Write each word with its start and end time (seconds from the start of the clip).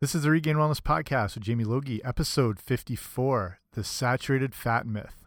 This 0.00 0.14
is 0.14 0.22
the 0.22 0.30
Regained 0.30 0.56
Wellness 0.56 0.80
Podcast 0.80 1.34
with 1.34 1.44
Jamie 1.44 1.64
Logie, 1.64 2.02
episode 2.02 2.58
54 2.58 3.58
The 3.74 3.84
Saturated 3.84 4.54
Fat 4.54 4.86
Myth. 4.86 5.26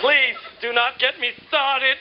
Please 0.00 0.34
do 0.60 0.72
not 0.72 0.98
get 0.98 1.20
me 1.20 1.30
started. 1.46 1.96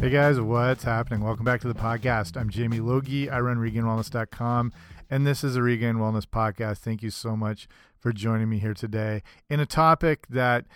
Hey 0.00 0.10
guys, 0.10 0.40
what's 0.40 0.84
happening? 0.84 1.24
Welcome 1.24 1.44
back 1.44 1.60
to 1.62 1.66
the 1.66 1.74
podcast. 1.74 2.40
I'm 2.40 2.48
Jamie 2.48 2.78
Logie. 2.78 3.28
I 3.28 3.40
run 3.40 3.56
RegainedWellness.com, 3.56 4.72
and 5.10 5.26
this 5.26 5.42
is 5.42 5.54
the 5.54 5.62
Regained 5.62 5.98
Wellness 5.98 6.26
Podcast. 6.26 6.78
Thank 6.78 7.02
you 7.02 7.10
so 7.10 7.36
much 7.36 7.66
for 7.98 8.12
joining 8.12 8.48
me 8.48 8.60
here 8.60 8.74
today 8.74 9.24
in 9.50 9.58
a 9.58 9.66
topic 9.66 10.28
that, 10.28 10.66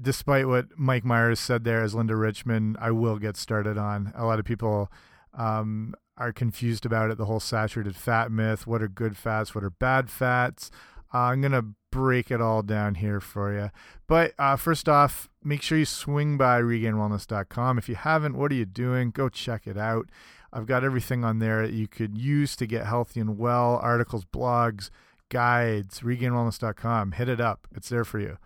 despite 0.00 0.46
what 0.46 0.66
Mike 0.76 1.04
Myers 1.04 1.40
said 1.40 1.64
there 1.64 1.82
as 1.82 1.94
Linda 1.94 2.16
Richman, 2.16 2.76
I 2.80 2.90
will 2.90 3.18
get 3.18 3.36
started 3.36 3.78
on. 3.78 4.12
A 4.14 4.24
lot 4.24 4.38
of 4.38 4.44
people 4.44 4.90
um, 5.34 5.94
are 6.16 6.32
confused 6.32 6.84
about 6.84 7.10
it 7.10 7.18
the 7.18 7.26
whole 7.26 7.40
saturated 7.40 7.96
fat 7.96 8.30
myth. 8.30 8.66
What 8.66 8.82
are 8.82 8.88
good 8.88 9.16
fats? 9.16 9.54
What 9.54 9.64
are 9.64 9.70
bad 9.70 10.10
fats? 10.10 10.70
Uh, 11.12 11.18
I'm 11.18 11.40
going 11.40 11.52
to 11.52 11.66
break 11.90 12.30
it 12.30 12.40
all 12.40 12.62
down 12.62 12.96
here 12.96 13.20
for 13.20 13.52
you. 13.52 13.70
But 14.06 14.32
uh, 14.38 14.56
first 14.56 14.88
off, 14.88 15.28
make 15.42 15.62
sure 15.62 15.78
you 15.78 15.84
swing 15.84 16.36
by 16.36 16.60
regainedwellness.com. 16.60 17.78
If 17.78 17.88
you 17.88 17.96
haven't, 17.96 18.36
what 18.36 18.52
are 18.52 18.56
you 18.56 18.66
doing? 18.66 19.10
Go 19.10 19.28
check 19.28 19.66
it 19.66 19.76
out. 19.76 20.08
I've 20.52 20.66
got 20.66 20.84
everything 20.84 21.24
on 21.24 21.38
there 21.38 21.66
that 21.66 21.74
you 21.74 21.88
could 21.88 22.18
use 22.18 22.56
to 22.56 22.66
get 22.66 22.86
healthy 22.86 23.20
and 23.20 23.38
well 23.38 23.78
articles, 23.82 24.24
blogs, 24.24 24.90
guides, 25.28 26.00
regainedwellness.com. 26.00 27.12
Hit 27.12 27.28
it 27.28 27.40
up, 27.40 27.66
it's 27.74 27.88
there 27.88 28.04
for 28.04 28.18
you. 28.18 28.36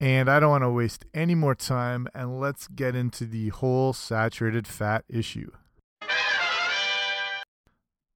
And 0.00 0.30
I 0.30 0.40
don't 0.40 0.50
want 0.50 0.64
to 0.64 0.70
waste 0.70 1.04
any 1.12 1.34
more 1.34 1.54
time, 1.54 2.08
and 2.14 2.40
let's 2.40 2.68
get 2.68 2.96
into 2.96 3.26
the 3.26 3.50
whole 3.50 3.92
saturated 3.92 4.66
fat 4.66 5.04
issue. 5.10 5.50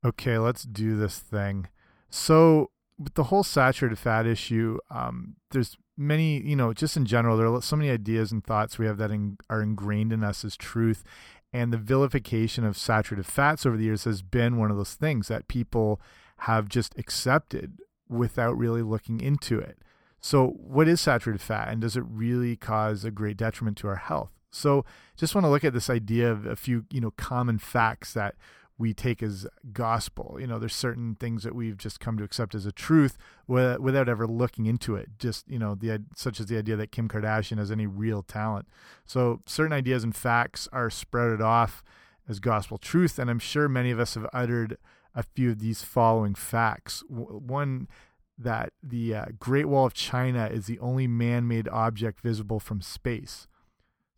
Okay, 0.02 0.38
let's 0.38 0.62
do 0.62 0.96
this 0.96 1.18
thing. 1.18 1.68
So, 2.08 2.70
with 2.98 3.14
the 3.14 3.24
whole 3.24 3.42
saturated 3.42 3.98
fat 3.98 4.26
issue, 4.26 4.78
um, 4.90 5.36
there's 5.50 5.76
many, 5.96 6.40
you 6.40 6.56
know, 6.56 6.72
just 6.72 6.96
in 6.96 7.04
general, 7.04 7.36
there 7.36 7.52
are 7.52 7.62
so 7.62 7.76
many 7.76 7.90
ideas 7.90 8.32
and 8.32 8.42
thoughts 8.42 8.78
we 8.78 8.86
have 8.86 8.98
that 8.98 9.10
in, 9.10 9.36
are 9.50 9.62
ingrained 9.62 10.12
in 10.12 10.24
us 10.24 10.44
as 10.44 10.56
truth. 10.56 11.04
And 11.52 11.72
the 11.72 11.78
vilification 11.78 12.64
of 12.64 12.76
saturated 12.76 13.26
fats 13.26 13.64
over 13.64 13.76
the 13.76 13.84
years 13.84 14.04
has 14.04 14.22
been 14.22 14.56
one 14.56 14.70
of 14.70 14.76
those 14.76 14.94
things 14.94 15.28
that 15.28 15.48
people 15.48 16.00
have 16.38 16.68
just 16.68 16.98
accepted 16.98 17.78
without 18.08 18.56
really 18.58 18.82
looking 18.82 19.20
into 19.20 19.58
it. 19.58 19.78
So, 20.24 20.56
what 20.56 20.88
is 20.88 21.02
saturated 21.02 21.42
fat, 21.42 21.68
and 21.68 21.82
does 21.82 21.98
it 21.98 22.04
really 22.08 22.56
cause 22.56 23.04
a 23.04 23.10
great 23.10 23.36
detriment 23.36 23.76
to 23.76 23.88
our 23.88 23.96
health? 23.96 24.30
So, 24.50 24.86
just 25.18 25.34
want 25.34 25.44
to 25.44 25.50
look 25.50 25.64
at 25.64 25.74
this 25.74 25.90
idea 25.90 26.32
of 26.32 26.46
a 26.46 26.56
few, 26.56 26.86
you 26.90 27.02
know, 27.02 27.10
common 27.10 27.58
facts 27.58 28.14
that 28.14 28.34
we 28.78 28.94
take 28.94 29.22
as 29.22 29.46
gospel. 29.74 30.38
You 30.40 30.46
know, 30.46 30.58
there's 30.58 30.74
certain 30.74 31.14
things 31.14 31.42
that 31.42 31.54
we've 31.54 31.76
just 31.76 32.00
come 32.00 32.16
to 32.16 32.24
accept 32.24 32.54
as 32.54 32.64
a 32.64 32.72
truth 32.72 33.18
without 33.46 34.08
ever 34.08 34.26
looking 34.26 34.64
into 34.64 34.96
it. 34.96 35.10
Just 35.18 35.46
you 35.46 35.58
know, 35.58 35.74
the 35.74 36.02
such 36.16 36.40
as 36.40 36.46
the 36.46 36.56
idea 36.56 36.76
that 36.76 36.90
Kim 36.90 37.06
Kardashian 37.06 37.58
has 37.58 37.70
any 37.70 37.86
real 37.86 38.22
talent. 38.22 38.66
So 39.04 39.42
certain 39.44 39.74
ideas 39.74 40.04
and 40.04 40.16
facts 40.16 40.70
are 40.72 40.88
sprouted 40.88 41.42
off 41.42 41.84
as 42.26 42.40
gospel 42.40 42.78
truth, 42.78 43.18
and 43.18 43.28
I'm 43.28 43.38
sure 43.38 43.68
many 43.68 43.90
of 43.90 44.00
us 44.00 44.14
have 44.14 44.26
uttered 44.32 44.78
a 45.14 45.22
few 45.22 45.50
of 45.50 45.58
these 45.58 45.82
following 45.82 46.34
facts. 46.34 47.04
One 47.08 47.88
that 48.36 48.72
the 48.82 49.14
uh, 49.14 49.24
Great 49.38 49.66
Wall 49.66 49.86
of 49.86 49.94
China 49.94 50.46
is 50.46 50.66
the 50.66 50.78
only 50.78 51.06
man-made 51.06 51.68
object 51.68 52.20
visible 52.20 52.58
from 52.58 52.80
space. 52.80 53.46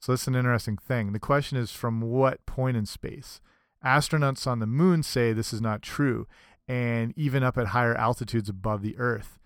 So 0.01 0.13
that's 0.13 0.27
an 0.27 0.35
interesting 0.35 0.77
thing. 0.77 1.13
The 1.13 1.19
question 1.19 1.59
is 1.59 1.71
from 1.71 2.01
what 2.01 2.45
point 2.47 2.77
in 2.77 2.87
space? 2.87 3.41
Astronauts 3.85 4.47
on 4.47 4.59
the 4.59 4.67
moon 4.67 5.03
say 5.03 5.33
this 5.33 5.53
is 5.53 5.61
not 5.61 5.83
true, 5.83 6.27
and 6.67 7.13
even 7.17 7.43
up 7.43 7.59
at 7.59 7.69
higher 7.69 7.95
altitudes 7.95 8.49
above 8.49 8.83
the 8.83 8.97
Earth. 8.99 9.39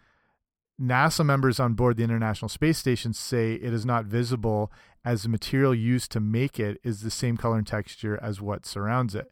NASA 0.80 1.24
members 1.24 1.60
on 1.60 1.74
board 1.74 1.98
the 1.98 2.04
International 2.04 2.48
Space 2.48 2.78
Station 2.78 3.12
say 3.12 3.54
it 3.54 3.72
is 3.72 3.84
not 3.84 4.06
visible 4.06 4.72
as 5.04 5.22
the 5.22 5.28
material 5.28 5.74
used 5.74 6.10
to 6.12 6.20
make 6.20 6.58
it 6.58 6.80
is 6.82 7.02
the 7.02 7.10
same 7.10 7.36
color 7.36 7.58
and 7.58 7.66
texture 7.66 8.18
as 8.22 8.40
what 8.40 8.64
surrounds 8.64 9.14
it. 9.14 9.30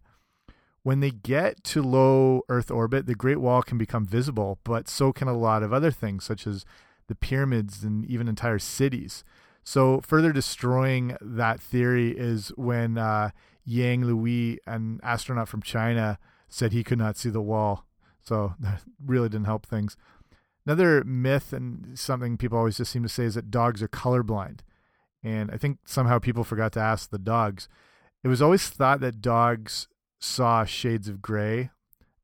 When 0.82 1.00
they 1.00 1.10
get 1.10 1.64
to 1.64 1.82
low 1.82 2.42
Earth 2.48 2.70
orbit, 2.70 3.06
the 3.06 3.14
Great 3.14 3.40
Wall 3.40 3.62
can 3.62 3.78
become 3.78 4.06
visible, 4.06 4.58
but 4.64 4.88
so 4.88 5.12
can 5.12 5.28
a 5.28 5.36
lot 5.36 5.62
of 5.62 5.72
other 5.72 5.90
things, 5.90 6.24
such 6.24 6.46
as 6.46 6.64
the 7.08 7.14
pyramids 7.14 7.82
and 7.82 8.04
even 8.06 8.28
entire 8.28 8.58
cities. 8.58 9.24
So, 9.64 10.00
further 10.00 10.32
destroying 10.32 11.16
that 11.20 11.60
theory 11.60 12.16
is 12.16 12.48
when 12.56 12.96
uh, 12.96 13.30
Yang 13.64 14.02
Liwei, 14.04 14.58
an 14.66 14.98
astronaut 15.02 15.48
from 15.48 15.60
China, 15.60 16.18
said 16.48 16.72
he 16.72 16.82
could 16.82 16.98
not 16.98 17.18
see 17.18 17.28
the 17.28 17.42
wall. 17.42 17.84
So 18.22 18.54
that 18.60 18.82
really 19.04 19.28
didn't 19.28 19.46
help 19.46 19.66
things. 19.66 19.96
Another 20.66 21.02
myth 21.04 21.52
and 21.52 21.98
something 21.98 22.36
people 22.36 22.58
always 22.58 22.76
just 22.76 22.92
seem 22.92 23.02
to 23.02 23.08
say 23.08 23.24
is 23.24 23.34
that 23.34 23.50
dogs 23.50 23.82
are 23.82 23.88
colorblind. 23.88 24.60
And 25.22 25.50
I 25.50 25.56
think 25.56 25.78
somehow 25.86 26.18
people 26.18 26.44
forgot 26.44 26.72
to 26.72 26.80
ask 26.80 27.10
the 27.10 27.18
dogs. 27.18 27.68
It 28.22 28.28
was 28.28 28.42
always 28.42 28.68
thought 28.68 29.00
that 29.00 29.20
dogs 29.20 29.88
saw 30.18 30.64
shades 30.64 31.08
of 31.08 31.22
gray 31.22 31.70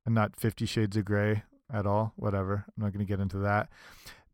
and 0.05 0.15
not 0.15 0.37
50 0.37 0.67
shades 0.67 0.97
of 0.97 1.05
gray 1.05 1.43
at 1.73 1.87
all. 1.87 2.13
Whatever. 2.17 2.65
I'm 2.69 2.83
not 2.85 2.93
going 2.93 3.05
to 3.05 3.11
get 3.11 3.21
into 3.21 3.39
that. 3.39 3.69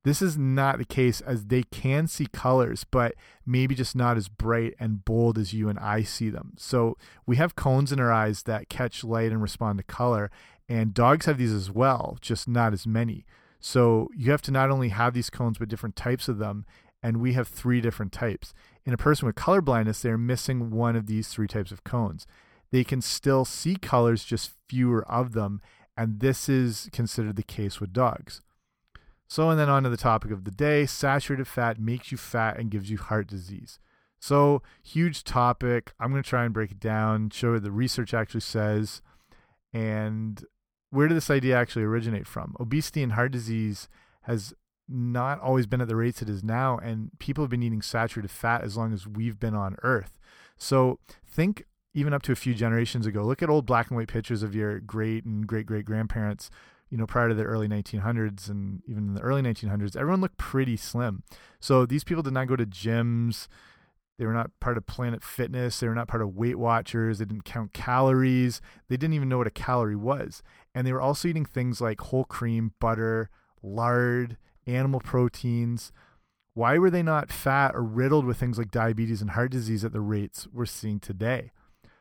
This 0.02 0.22
is 0.22 0.38
not 0.38 0.78
the 0.78 0.86
case 0.86 1.20
as 1.20 1.46
they 1.46 1.62
can 1.64 2.06
see 2.06 2.26
colors, 2.26 2.86
but 2.90 3.14
maybe 3.44 3.74
just 3.74 3.94
not 3.94 4.16
as 4.16 4.28
bright 4.28 4.74
and 4.80 5.04
bold 5.04 5.36
as 5.36 5.52
you 5.52 5.68
and 5.68 5.78
I 5.78 6.04
see 6.04 6.30
them. 6.30 6.54
So 6.56 6.96
we 7.26 7.36
have 7.36 7.54
cones 7.54 7.92
in 7.92 8.00
our 8.00 8.10
eyes 8.10 8.44
that 8.44 8.70
catch 8.70 9.04
light 9.04 9.30
and 9.30 9.42
respond 9.42 9.78
to 9.78 9.84
color, 9.84 10.30
and 10.68 10.94
dogs 10.94 11.26
have 11.26 11.36
these 11.36 11.52
as 11.52 11.70
well, 11.70 12.16
just 12.22 12.48
not 12.48 12.72
as 12.72 12.86
many. 12.86 13.26
So 13.60 14.08
you 14.16 14.30
have 14.30 14.40
to 14.42 14.50
not 14.50 14.70
only 14.70 14.88
have 14.88 15.12
these 15.12 15.28
cones, 15.28 15.58
but 15.58 15.68
different 15.68 15.96
types 15.96 16.28
of 16.28 16.38
them, 16.38 16.64
and 17.02 17.18
we 17.18 17.34
have 17.34 17.48
three 17.48 17.82
different 17.82 18.12
types. 18.12 18.54
In 18.86 18.94
a 18.94 18.98
person 18.98 19.26
with 19.26 19.36
color 19.36 19.60
blindness, 19.60 20.00
they're 20.00 20.16
missing 20.16 20.70
one 20.70 20.96
of 20.96 21.06
these 21.06 21.28
three 21.28 21.46
types 21.46 21.72
of 21.72 21.84
cones. 21.84 22.26
They 22.72 22.84
can 22.84 23.00
still 23.00 23.44
see 23.44 23.76
colors, 23.76 24.24
just 24.24 24.52
fewer 24.68 25.04
of 25.10 25.32
them, 25.32 25.60
and 25.96 26.20
this 26.20 26.48
is 26.48 26.88
considered 26.92 27.36
the 27.36 27.42
case 27.42 27.80
with 27.80 27.92
dogs. 27.92 28.42
So, 29.28 29.48
and 29.48 29.60
then 29.60 29.68
on 29.68 29.84
to 29.84 29.88
the 29.88 29.96
topic 29.96 30.32
of 30.32 30.44
the 30.44 30.50
day 30.50 30.86
saturated 30.86 31.46
fat 31.46 31.78
makes 31.78 32.10
you 32.10 32.18
fat 32.18 32.58
and 32.58 32.70
gives 32.70 32.90
you 32.90 32.98
heart 32.98 33.28
disease. 33.28 33.78
So, 34.18 34.62
huge 34.82 35.24
topic. 35.24 35.92
I'm 36.00 36.10
going 36.10 36.22
to 36.22 36.28
try 36.28 36.44
and 36.44 36.52
break 36.52 36.72
it 36.72 36.80
down, 36.80 37.30
show 37.30 37.52
what 37.52 37.62
the 37.62 37.70
research 37.70 38.12
actually 38.12 38.40
says, 38.40 39.02
and 39.72 40.44
where 40.90 41.06
did 41.06 41.16
this 41.16 41.30
idea 41.30 41.56
actually 41.56 41.84
originate 41.84 42.26
from? 42.26 42.56
Obesity 42.58 43.02
and 43.02 43.12
heart 43.12 43.32
disease 43.32 43.88
has 44.22 44.52
not 44.88 45.40
always 45.40 45.66
been 45.66 45.80
at 45.80 45.88
the 45.88 45.96
rates 45.96 46.20
it 46.20 46.28
is 46.28 46.42
now, 46.42 46.78
and 46.78 47.10
people 47.20 47.44
have 47.44 47.50
been 47.50 47.62
eating 47.62 47.82
saturated 47.82 48.30
fat 48.30 48.62
as 48.62 48.76
long 48.76 48.92
as 48.92 49.06
we've 49.06 49.38
been 49.38 49.54
on 49.54 49.76
Earth. 49.82 50.18
So, 50.58 50.98
think 51.24 51.64
even 51.94 52.12
up 52.12 52.22
to 52.22 52.32
a 52.32 52.36
few 52.36 52.54
generations 52.54 53.06
ago. 53.06 53.24
Look 53.24 53.42
at 53.42 53.50
old 53.50 53.66
black 53.66 53.88
and 53.88 53.96
white 53.96 54.08
pictures 54.08 54.42
of 54.42 54.54
your 54.54 54.80
great 54.80 55.24
and 55.24 55.46
great 55.46 55.66
great 55.66 55.84
grandparents 55.84 56.50
you 56.90 56.98
know, 56.98 57.06
prior 57.06 57.28
to 57.28 57.34
the 57.34 57.44
early 57.44 57.68
1900s 57.68 58.50
and 58.50 58.82
even 58.86 59.08
in 59.08 59.14
the 59.14 59.20
early 59.20 59.42
1900s, 59.42 59.96
everyone 59.96 60.20
looked 60.20 60.36
pretty 60.36 60.76
slim. 60.76 61.22
So 61.60 61.86
these 61.86 62.04
people 62.04 62.22
did 62.22 62.32
not 62.32 62.48
go 62.48 62.56
to 62.56 62.66
gyms. 62.66 63.46
They 64.18 64.26
were 64.26 64.32
not 64.32 64.50
part 64.60 64.76
of 64.76 64.86
Planet 64.86 65.22
Fitness. 65.22 65.78
They 65.78 65.88
were 65.88 65.94
not 65.94 66.08
part 66.08 66.20
of 66.20 66.34
Weight 66.34 66.58
Watchers. 66.58 67.18
They 67.18 67.24
didn't 67.24 67.44
count 67.44 67.72
calories. 67.72 68.60
They 68.88 68.96
didn't 68.96 69.14
even 69.14 69.28
know 69.28 69.38
what 69.38 69.46
a 69.46 69.52
calorie 69.52 69.96
was. 69.96 70.42
And 70.74 70.86
they 70.86 70.92
were 70.92 71.00
also 71.00 71.28
eating 71.28 71.44
things 71.44 71.80
like 71.80 72.00
whole 72.00 72.24
cream, 72.24 72.72
butter, 72.80 73.30
lard, 73.62 74.36
animal 74.66 75.00
proteins. 75.00 75.92
Why 76.54 76.76
were 76.76 76.90
they 76.90 77.04
not 77.04 77.30
fat 77.30 77.74
or 77.74 77.84
riddled 77.84 78.26
with 78.26 78.36
things 78.36 78.58
like 78.58 78.72
diabetes 78.72 79.22
and 79.22 79.30
heart 79.30 79.52
disease 79.52 79.84
at 79.84 79.92
the 79.92 80.00
rates 80.00 80.48
we're 80.52 80.66
seeing 80.66 80.98
today? 80.98 81.52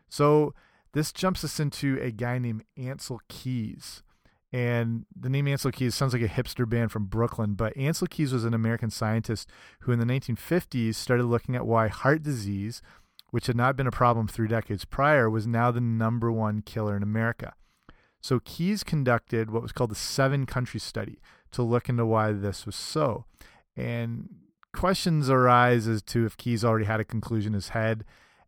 So 0.09 0.53
this 0.93 1.11
jumps 1.13 1.43
us 1.43 1.59
into 1.59 1.99
a 2.01 2.11
guy 2.11 2.39
named 2.39 2.63
Ancel 2.77 3.19
Keys. 3.27 4.03
And 4.51 5.05
the 5.15 5.29
name 5.29 5.45
Ancel 5.45 5.71
Keys 5.71 5.93
sounds 5.93 6.13
like 6.13 6.23
a 6.23 6.27
hipster 6.27 6.67
band 6.67 6.91
from 6.91 7.05
Brooklyn, 7.05 7.53
but 7.53 7.75
Ancel 7.75 8.09
Keys 8.09 8.33
was 8.33 8.43
an 8.43 8.55
American 8.55 8.89
scientist 8.89 9.47
who, 9.81 9.91
in 9.91 9.99
the 9.99 10.05
1950s, 10.05 10.95
started 10.95 11.25
looking 11.25 11.55
at 11.55 11.67
why 11.67 11.87
heart 11.87 12.23
disease, 12.23 12.81
which 13.29 13.45
had 13.45 13.55
not 13.55 13.75
been 13.75 13.85
a 13.85 13.91
problem 13.91 14.27
three 14.27 14.47
decades 14.47 14.85
prior, 14.85 15.29
was 15.29 15.45
now 15.45 15.69
the 15.69 15.79
number 15.79 16.31
one 16.31 16.63
killer 16.63 16.97
in 16.97 17.03
America. 17.03 17.53
So 18.21 18.39
Keys 18.43 18.83
conducted 18.83 19.51
what 19.51 19.61
was 19.61 19.71
called 19.71 19.91
the 19.91 19.95
seven 19.95 20.47
country 20.47 20.79
study 20.79 21.19
to 21.51 21.61
look 21.61 21.87
into 21.87 22.05
why 22.05 22.31
this 22.31 22.65
was 22.65 22.75
so. 22.75 23.25
And 23.77 24.29
questions 24.73 25.29
arise 25.29 25.87
as 25.87 26.01
to 26.03 26.25
if 26.25 26.37
Keys 26.37 26.65
already 26.65 26.85
had 26.85 26.99
a 26.99 27.05
conclusion 27.05 27.51
in 27.51 27.55
his 27.55 27.69
head 27.69 28.03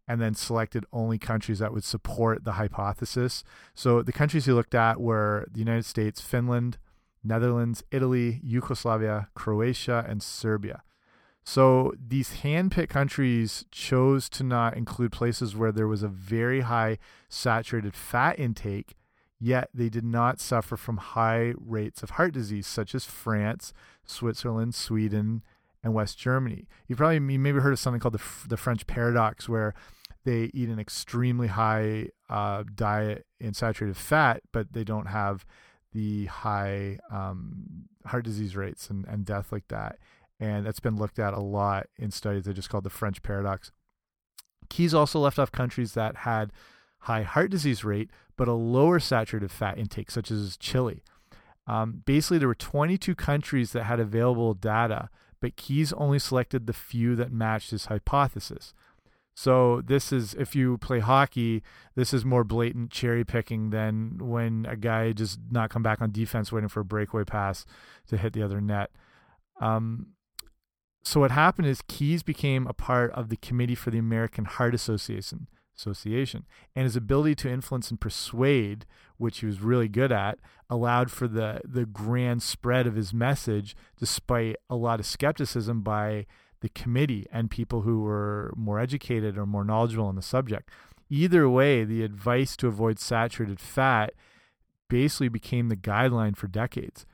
and 0.07 0.21
then 0.21 0.33
selected 0.33 0.86
only 0.92 1.18
countries 1.18 1.59
that 1.59 1.74
would 1.74 1.83
support 1.83 2.44
the 2.44 2.53
hypothesis. 2.53 3.44
So 3.75 4.01
the 4.01 4.12
countries 4.12 4.45
he 4.45 4.51
looked 4.51 4.75
at 4.75 5.00
were 5.00 5.48
the 5.51 5.59
United 5.59 5.86
States, 5.86 6.19
Finland, 6.19 6.77
Netherlands, 7.24 7.83
Italy, 7.92 8.42
Yugoslavia, 8.44 9.30
Croatia, 9.36 10.06
and 10.07 10.21
Serbia. 10.24 10.83
So 11.44 11.94
these 12.00 12.42
hand-picked 12.42 12.92
countries 12.92 13.65
chose 13.71 14.30
to 14.30 14.44
not 14.44 14.77
include 14.77 15.12
places 15.12 15.56
where 15.56 15.71
there 15.71 15.88
was 15.88 16.04
a 16.04 16.07
very 16.07 16.62
high 16.62 16.97
saturated 17.30 17.95
fat 17.95 18.38
intake, 18.39 18.95
yet 19.39 19.69
they 19.74 19.89
did 19.89 20.06
not 20.06 20.39
suffer 20.39 20.77
from 20.77 20.97
high 20.97 21.54
rates 21.57 22.04
of 22.04 22.12
heart 22.12 22.33
disease, 22.33 22.68
such 22.68 22.94
as 22.94 23.06
France, 23.06 23.74
Switzerland, 24.06 24.75
Sweden, 24.75 25.42
and 25.83 25.94
West 25.94 26.18
Germany. 26.18 26.68
You 26.88 26.95
probably 26.95 27.16
you 27.16 27.39
maybe 27.39 27.60
heard 27.60 27.74
of 27.74 27.80
something 27.80 28.00
called 28.00 28.13
the 28.13 28.48
the 28.48 28.57
French 28.57 28.88
paradox, 28.88 29.50
where 29.50 29.74
they 30.24 30.51
eat 30.54 30.69
an 30.69 30.80
extremely 30.80 31.48
high 31.48 32.10
uh, 32.30 32.63
diet 32.75 33.25
in 33.39 33.54
saturated 33.54 33.98
fat, 33.98 34.42
but 34.51 34.74
they 34.74 34.83
don't 34.83 35.07
have 35.07 35.45
the 35.94 36.25
high 36.28 37.00
um, 37.12 37.88
heart 38.06 38.24
disease 38.24 38.56
rates 38.56 38.89
and, 38.89 39.06
and 39.06 39.25
death 39.25 39.51
like 39.51 39.68
that. 39.69 39.98
And 40.39 40.66
that's 40.66 40.80
been 40.80 40.98
looked 40.98 41.19
at 41.19 41.33
a 41.33 41.39
lot 41.39 41.88
in 41.98 42.12
studies. 42.12 42.45
They're 42.45 42.54
just 42.54 42.69
called 42.69 42.83
the 42.83 42.89
French 42.89 43.22
paradox. 43.22 43.72
Keys 44.69 44.94
also 44.94 45.19
left 45.19 45.38
off 45.38 45.51
countries 45.51 45.94
that 45.94 46.18
had 46.18 46.51
high 47.00 47.24
heart 47.24 47.51
disease 47.51 47.83
rate, 47.83 48.10
but 48.38 48.48
a 48.48 48.54
lower 48.54 49.00
saturated 49.00 49.51
fat 49.51 49.78
intake, 49.78 50.10
such 50.10 50.31
as 50.31 50.57
Chile. 50.57 51.04
Um, 51.68 52.01
basically, 52.06 52.38
there 52.38 52.48
were 52.48 52.56
22 52.56 53.13
countries 53.16 53.72
that 53.74 53.83
had 53.83 54.00
available 54.00 54.54
data, 54.54 55.10
but 55.42 55.58
Keys 55.58 55.92
only 55.94 56.20
selected 56.20 56.68
the 56.68 56.74
few 56.74 57.16
that 57.18 57.32
matched 57.32 57.72
his 57.72 57.88
hypothesis. 57.88 58.74
So 59.34 59.82
this 59.82 60.12
is 60.12 60.34
if 60.36 60.56
you 60.56 60.78
play 60.78 61.00
hockey, 61.00 61.64
this 61.96 62.14
is 62.14 62.24
more 62.24 62.44
blatant 62.44 62.92
cherry 62.92 63.26
picking 63.26 63.70
than 63.72 64.18
when 64.20 64.66
a 64.70 64.76
guy 64.76 65.12
just 65.14 65.40
not 65.50 65.70
come 65.70 65.84
back 65.84 66.02
on 66.02 66.12
defense 66.12 66.52
waiting 66.52 66.70
for 66.70 66.82
a 66.82 66.86
breakaway 66.86 67.24
pass 67.24 67.66
to 68.08 68.18
hit 68.18 68.34
the 68.34 68.44
other 68.44 68.62
net. 68.62 68.92
Um, 69.60 70.08
so 71.04 71.20
what 71.22 71.32
happened 71.32 71.68
is 71.68 71.82
Keys 71.88 72.24
became 72.24 72.68
a 72.68 72.74
part 72.74 73.12
of 73.14 73.30
the 73.30 73.38
committee 73.38 73.76
for 73.76 73.90
the 73.90 73.98
American 73.98 74.46
Heart 74.46 74.76
Association 74.76 75.48
association 75.81 76.45
and 76.75 76.83
his 76.83 76.95
ability 76.95 77.36
to 77.36 77.50
influence 77.50 77.89
and 77.89 78.00
persuade 78.00 78.86
which 79.18 79.39
he 79.39 79.45
was 79.45 79.62
really 79.62 79.88
good 79.88 80.12
at 80.12 80.39
allowed 80.69 81.12
for 81.12 81.28
the 81.28 81.62
the 81.63 81.86
grand 81.86 82.42
spread 82.42 82.88
of 82.88 82.95
his 82.95 83.13
message 83.13 83.75
despite 83.98 84.56
a 84.69 84.75
lot 84.75 85.00
of 85.00 85.06
skepticism 85.06 85.81
by 85.81 86.25
the 86.62 86.69
committee 86.69 87.25
and 87.31 87.51
people 87.51 87.81
who 87.81 88.01
were 88.01 88.54
more 88.56 88.80
educated 88.80 89.38
or 89.38 89.45
more 89.45 89.66
knowledgeable 89.66 90.06
on 90.06 90.16
the 90.16 90.22
subject. 90.22 90.69
Either 91.10 91.50
way, 91.50 91.83
the 91.83 92.04
advice 92.04 92.56
to 92.56 92.68
avoid 92.68 93.00
saturated 93.00 93.60
fat 93.60 94.13
basically 94.88 95.28
became 95.28 95.68
the 95.68 95.75
guideline 95.75 96.38
for 96.38 96.48
decades. 96.48 97.06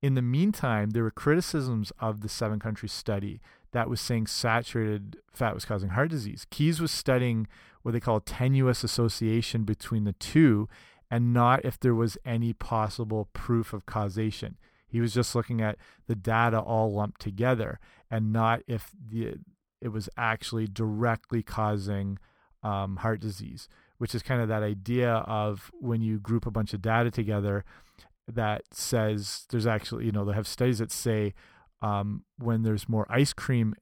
In 0.00 0.14
the 0.14 0.22
meantime, 0.22 0.90
there 0.90 1.02
were 1.02 1.10
criticisms 1.10 1.92
of 2.00 2.20
the 2.20 2.28
seven 2.28 2.58
country 2.58 2.88
study 2.88 3.40
that 3.72 3.88
was 3.88 4.00
saying 4.00 4.26
saturated 4.26 5.18
fat 5.32 5.54
was 5.54 5.64
causing 5.64 5.90
heart 5.90 6.10
disease. 6.10 6.46
Keys 6.50 6.80
was 6.80 6.90
studying 6.90 7.46
what 7.82 7.92
they 7.92 8.00
call 8.00 8.16
a 8.16 8.22
tenuous 8.22 8.84
association 8.84 9.64
between 9.64 10.04
the 10.04 10.12
two 10.14 10.68
and 11.10 11.32
not 11.32 11.64
if 11.64 11.78
there 11.78 11.94
was 11.94 12.16
any 12.24 12.52
possible 12.52 13.28
proof 13.32 13.72
of 13.72 13.86
causation. 13.86 14.56
He 14.86 15.00
was 15.00 15.14
just 15.14 15.34
looking 15.34 15.60
at 15.60 15.76
the 16.06 16.14
data 16.14 16.58
all 16.58 16.92
lumped 16.92 17.20
together 17.20 17.78
and 18.10 18.32
not 18.32 18.62
if 18.66 18.90
the 19.08 19.34
it 19.80 19.88
was 19.88 20.08
actually 20.16 20.68
directly 20.68 21.42
causing 21.42 22.18
um, 22.62 22.96
heart 22.96 23.20
disease, 23.20 23.68
which 23.98 24.14
is 24.14 24.22
kind 24.22 24.40
of 24.40 24.48
that 24.48 24.62
idea 24.62 25.14
of 25.26 25.72
when 25.80 26.00
you 26.00 26.20
group 26.20 26.46
a 26.46 26.52
bunch 26.52 26.72
of 26.72 26.80
data 26.80 27.10
together 27.10 27.64
that 28.28 28.62
says 28.72 29.46
there's 29.50 29.66
actually, 29.66 30.06
you 30.06 30.12
know, 30.12 30.24
they 30.24 30.32
have 30.32 30.46
studies 30.46 30.78
that 30.78 30.92
say 30.92 31.34
um, 31.80 32.24
when 32.38 32.62
there's 32.62 32.88
more 32.88 33.06
ice 33.10 33.32
cream 33.32 33.74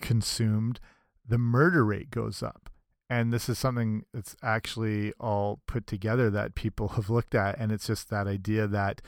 consumed, 0.00 0.78
the 1.26 1.38
murder 1.38 1.84
rate 1.84 2.10
goes 2.10 2.42
up. 2.42 2.70
And 3.12 3.30
this 3.30 3.50
is 3.50 3.58
something 3.58 4.06
that's 4.14 4.34
actually 4.42 5.12
all 5.20 5.60
put 5.66 5.86
together 5.86 6.30
that 6.30 6.54
people 6.54 6.88
have 6.96 7.10
looked 7.10 7.34
at. 7.34 7.58
And 7.58 7.70
it's 7.70 7.86
just 7.86 8.08
that 8.08 8.26
idea 8.26 8.66
that 8.66 9.02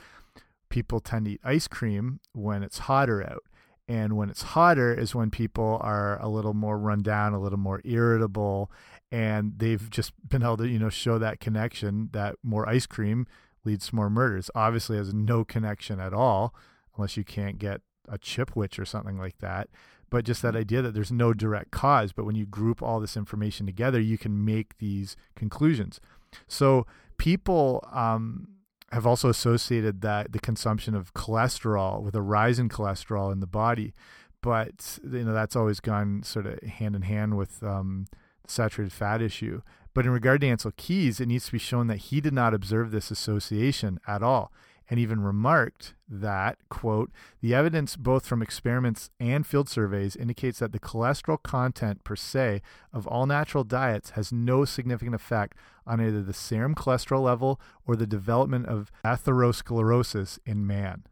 people 0.69 0.99
tend 0.99 1.25
to 1.25 1.31
eat 1.31 1.41
ice 1.43 1.67
cream 1.67 2.19
when 2.31 2.61
it's 2.61 2.77
hotter 2.77 3.23
out. 3.23 3.41
And 3.87 4.15
when 4.15 4.29
it's 4.29 4.43
hotter 4.43 4.93
is 4.93 5.15
when 5.15 5.31
people 5.31 5.79
are 5.81 6.21
a 6.21 6.29
little 6.29 6.53
more 6.53 6.77
run 6.77 7.01
down, 7.01 7.33
a 7.33 7.41
little 7.41 7.57
more 7.57 7.81
irritable, 7.83 8.71
and 9.11 9.53
they've 9.57 9.89
just 9.89 10.13
been 10.29 10.43
able 10.43 10.57
to, 10.57 10.67
you 10.67 10.77
know, 10.77 10.89
show 10.89 11.17
that 11.17 11.39
connection 11.39 12.09
that 12.13 12.35
more 12.43 12.69
ice 12.69 12.85
cream 12.85 13.25
leads 13.63 13.87
to 13.87 13.95
more 13.95 14.11
murders. 14.11 14.51
Obviously, 14.53 14.97
has 14.97 15.15
no 15.15 15.43
connection 15.43 15.99
at 15.99 16.13
all, 16.13 16.53
unless 16.95 17.17
you 17.17 17.23
can't 17.23 17.57
get 17.57 17.81
a 18.07 18.19
Chipwich 18.19 18.77
or 18.77 18.85
something 18.85 19.17
like 19.17 19.39
that. 19.39 19.67
But 20.09 20.25
just 20.25 20.41
that 20.41 20.55
idea 20.55 20.81
that 20.81 20.93
there's 20.93 21.11
no 21.11 21.33
direct 21.33 21.71
cause, 21.71 22.13
but 22.13 22.25
when 22.25 22.35
you 22.35 22.45
group 22.45 22.81
all 22.81 22.99
this 22.99 23.17
information 23.17 23.65
together, 23.65 23.99
you 23.99 24.17
can 24.17 24.45
make 24.45 24.77
these 24.77 25.15
conclusions. 25.35 25.99
So 26.47 26.85
people 27.17 27.87
um, 27.91 28.47
have 28.91 29.07
also 29.07 29.29
associated 29.29 30.01
that 30.01 30.31
the 30.31 30.39
consumption 30.39 30.95
of 30.95 31.13
cholesterol 31.13 32.01
with 32.01 32.15
a 32.15 32.21
rise 32.21 32.59
in 32.59 32.69
cholesterol 32.69 33.31
in 33.31 33.39
the 33.39 33.47
body, 33.47 33.93
but 34.41 34.99
you 35.03 35.23
know 35.23 35.33
that's 35.33 35.55
always 35.55 35.79
gone 35.79 36.23
sort 36.23 36.45
of 36.45 36.61
hand 36.61 36.95
in 36.95 37.01
hand 37.01 37.37
with 37.37 37.63
um, 37.63 38.05
the 38.43 38.51
saturated 38.51 38.93
fat 38.93 39.21
issue. 39.21 39.61
But 39.93 40.05
in 40.05 40.11
regard 40.11 40.41
to 40.41 40.47
Ancel 40.47 40.75
Keys, 40.75 41.19
it 41.19 41.27
needs 41.27 41.45
to 41.45 41.53
be 41.53 41.57
shown 41.57 41.87
that 41.87 41.97
he 41.97 42.19
did 42.19 42.33
not 42.33 42.53
observe 42.53 42.91
this 42.91 43.11
association 43.11 43.99
at 44.05 44.21
all 44.21 44.51
and 44.89 44.99
even 44.99 45.21
remarked 45.21 45.95
that, 46.07 46.57
quote, 46.69 47.11
the 47.41 47.53
evidence 47.53 47.95
both 47.95 48.25
from 48.25 48.41
experiments 48.41 49.09
and 49.19 49.45
field 49.45 49.67
surveys 49.67 50.15
indicates 50.15 50.59
that 50.59 50.71
the 50.71 50.79
cholesterol 50.79 51.41
content 51.41 52.03
per 52.03 52.15
se 52.15 52.61
of 52.93 53.07
all 53.07 53.25
natural 53.25 53.63
diets 53.63 54.11
has 54.11 54.31
no 54.31 54.65
significant 54.65 55.15
effect 55.15 55.57
on 55.87 55.99
either 55.99 56.21
the 56.21 56.33
serum 56.33 56.75
cholesterol 56.75 57.23
level 57.23 57.59
or 57.87 57.95
the 57.95 58.07
development 58.07 58.67
of 58.67 58.91
atherosclerosis 59.03 60.39
in 60.45 60.65
man. 60.65 61.03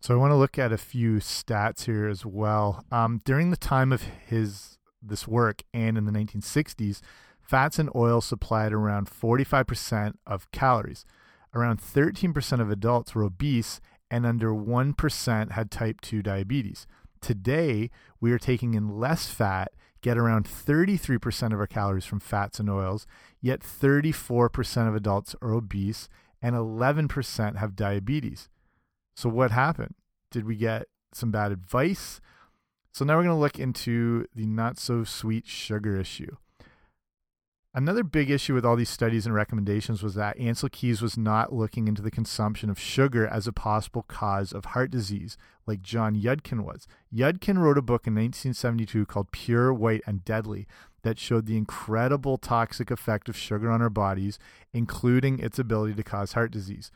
So 0.00 0.14
I 0.14 0.16
want 0.16 0.32
to 0.32 0.36
look 0.36 0.58
at 0.58 0.72
a 0.72 0.78
few 0.78 1.16
stats 1.16 1.84
here 1.84 2.08
as 2.08 2.26
well. 2.26 2.84
Um, 2.90 3.20
during 3.24 3.50
the 3.50 3.56
time 3.56 3.92
of 3.92 4.02
his 4.02 4.78
this 5.00 5.26
work 5.26 5.62
and 5.74 5.98
in 5.98 6.04
the 6.04 6.12
1960s, 6.12 7.00
fats 7.40 7.78
and 7.78 7.90
oils 7.94 8.24
supplied 8.24 8.72
around 8.72 9.10
45% 9.10 10.14
of 10.26 10.50
calories 10.52 11.04
around 11.54 11.80
13% 11.80 12.60
of 12.60 12.70
adults 12.70 13.14
were 13.14 13.24
obese 13.24 13.80
and 14.10 14.26
under 14.26 14.50
1% 14.50 15.52
had 15.52 15.70
type 15.70 16.00
2 16.00 16.22
diabetes. 16.22 16.86
Today, 17.20 17.90
we 18.20 18.32
are 18.32 18.38
taking 18.38 18.74
in 18.74 18.98
less 18.98 19.28
fat, 19.28 19.72
get 20.02 20.18
around 20.18 20.44
33% 20.44 21.52
of 21.52 21.60
our 21.60 21.66
calories 21.66 22.04
from 22.04 22.20
fats 22.20 22.58
and 22.58 22.68
oils, 22.68 23.06
yet 23.40 23.60
34% 23.60 24.88
of 24.88 24.94
adults 24.94 25.34
are 25.40 25.54
obese 25.54 26.08
and 26.42 26.56
11% 26.56 27.56
have 27.56 27.76
diabetes. 27.76 28.48
So, 29.14 29.28
what 29.28 29.50
happened? 29.52 29.94
Did 30.30 30.44
we 30.44 30.56
get 30.56 30.88
some 31.12 31.30
bad 31.30 31.52
advice? 31.52 32.20
So, 32.92 33.04
now 33.04 33.16
we're 33.16 33.24
going 33.24 33.36
to 33.36 33.40
look 33.40 33.58
into 33.58 34.26
the 34.34 34.46
not 34.46 34.78
so 34.78 35.04
sweet 35.04 35.46
sugar 35.46 35.98
issue. 35.98 36.36
Another 37.74 38.04
big 38.04 38.30
issue 38.30 38.52
with 38.52 38.66
all 38.66 38.76
these 38.76 38.90
studies 38.90 39.24
and 39.24 39.34
recommendations 39.34 40.02
was 40.02 40.14
that 40.14 40.38
Ancel 40.38 40.70
Keys 40.70 41.00
was 41.00 41.16
not 41.16 41.54
looking 41.54 41.88
into 41.88 42.02
the 42.02 42.10
consumption 42.10 42.68
of 42.68 42.78
sugar 42.78 43.26
as 43.26 43.46
a 43.46 43.52
possible 43.52 44.02
cause 44.02 44.52
of 44.52 44.66
heart 44.66 44.90
disease, 44.90 45.38
like 45.66 45.80
John 45.80 46.14
Yudkin 46.14 46.64
was. 46.64 46.86
Yudkin 47.14 47.56
wrote 47.56 47.78
a 47.78 47.82
book 47.82 48.06
in 48.06 48.14
1972 48.14 49.06
called 49.06 49.32
Pure, 49.32 49.72
White, 49.72 50.02
and 50.06 50.22
Deadly 50.22 50.66
that 51.02 51.18
showed 51.18 51.46
the 51.46 51.56
incredible 51.56 52.36
toxic 52.36 52.90
effect 52.90 53.30
of 53.30 53.38
sugar 53.38 53.70
on 53.70 53.80
our 53.80 53.90
bodies, 53.90 54.38
including 54.74 55.38
its 55.38 55.58
ability 55.58 55.94
to 55.94 56.04
cause 56.04 56.34
heart 56.34 56.50
disease. 56.50 56.90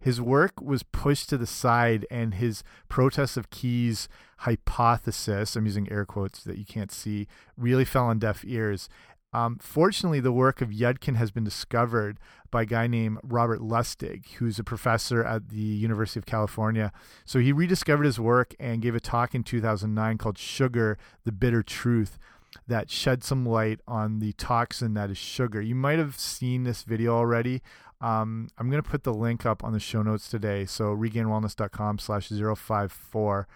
His 0.00 0.20
work 0.20 0.60
was 0.60 0.82
pushed 0.82 1.28
to 1.30 1.38
the 1.38 1.46
side, 1.46 2.04
and 2.10 2.34
his 2.34 2.62
protest 2.88 3.36
of 3.36 3.50
Keys' 3.50 4.08
hypothesis, 4.38 5.56
I'm 5.56 5.66
using 5.66 5.90
air 5.90 6.04
quotes 6.04 6.44
that 6.44 6.58
you 6.58 6.64
can't 6.64 6.92
see, 6.92 7.26
really 7.56 7.84
fell 7.84 8.06
on 8.06 8.18
deaf 8.18 8.44
ears. 8.44 8.88
Um, 9.36 9.58
fortunately, 9.58 10.20
the 10.20 10.32
work 10.32 10.62
of 10.62 10.70
Yudkin 10.70 11.16
has 11.16 11.30
been 11.30 11.44
discovered 11.44 12.18
by 12.50 12.62
a 12.62 12.64
guy 12.64 12.86
named 12.86 13.18
Robert 13.22 13.60
Lustig, 13.60 14.24
who's 14.36 14.58
a 14.58 14.64
professor 14.64 15.22
at 15.22 15.50
the 15.50 15.58
University 15.58 16.18
of 16.18 16.24
California. 16.24 16.90
So 17.26 17.38
he 17.40 17.52
rediscovered 17.52 18.06
his 18.06 18.18
work 18.18 18.54
and 18.58 18.80
gave 18.80 18.94
a 18.94 19.00
talk 19.00 19.34
in 19.34 19.42
2009 19.42 20.16
called 20.16 20.38
Sugar, 20.38 20.96
the 21.24 21.32
Bitter 21.32 21.62
Truth 21.62 22.18
that 22.66 22.90
shed 22.90 23.22
some 23.22 23.44
light 23.44 23.80
on 23.86 24.20
the 24.20 24.32
toxin 24.32 24.94
that 24.94 25.10
is 25.10 25.18
sugar. 25.18 25.60
You 25.60 25.74
might 25.74 25.98
have 25.98 26.18
seen 26.18 26.64
this 26.64 26.82
video 26.82 27.14
already. 27.14 27.60
Um, 28.00 28.48
I'm 28.56 28.70
going 28.70 28.82
to 28.82 28.88
put 28.88 29.04
the 29.04 29.12
link 29.12 29.44
up 29.44 29.62
on 29.62 29.74
the 29.74 29.80
show 29.80 30.00
notes 30.00 30.30
today. 30.30 30.64
So 30.64 30.96
regainedwellness.com 30.96 31.98
slash 31.98 32.30
054 32.30 33.46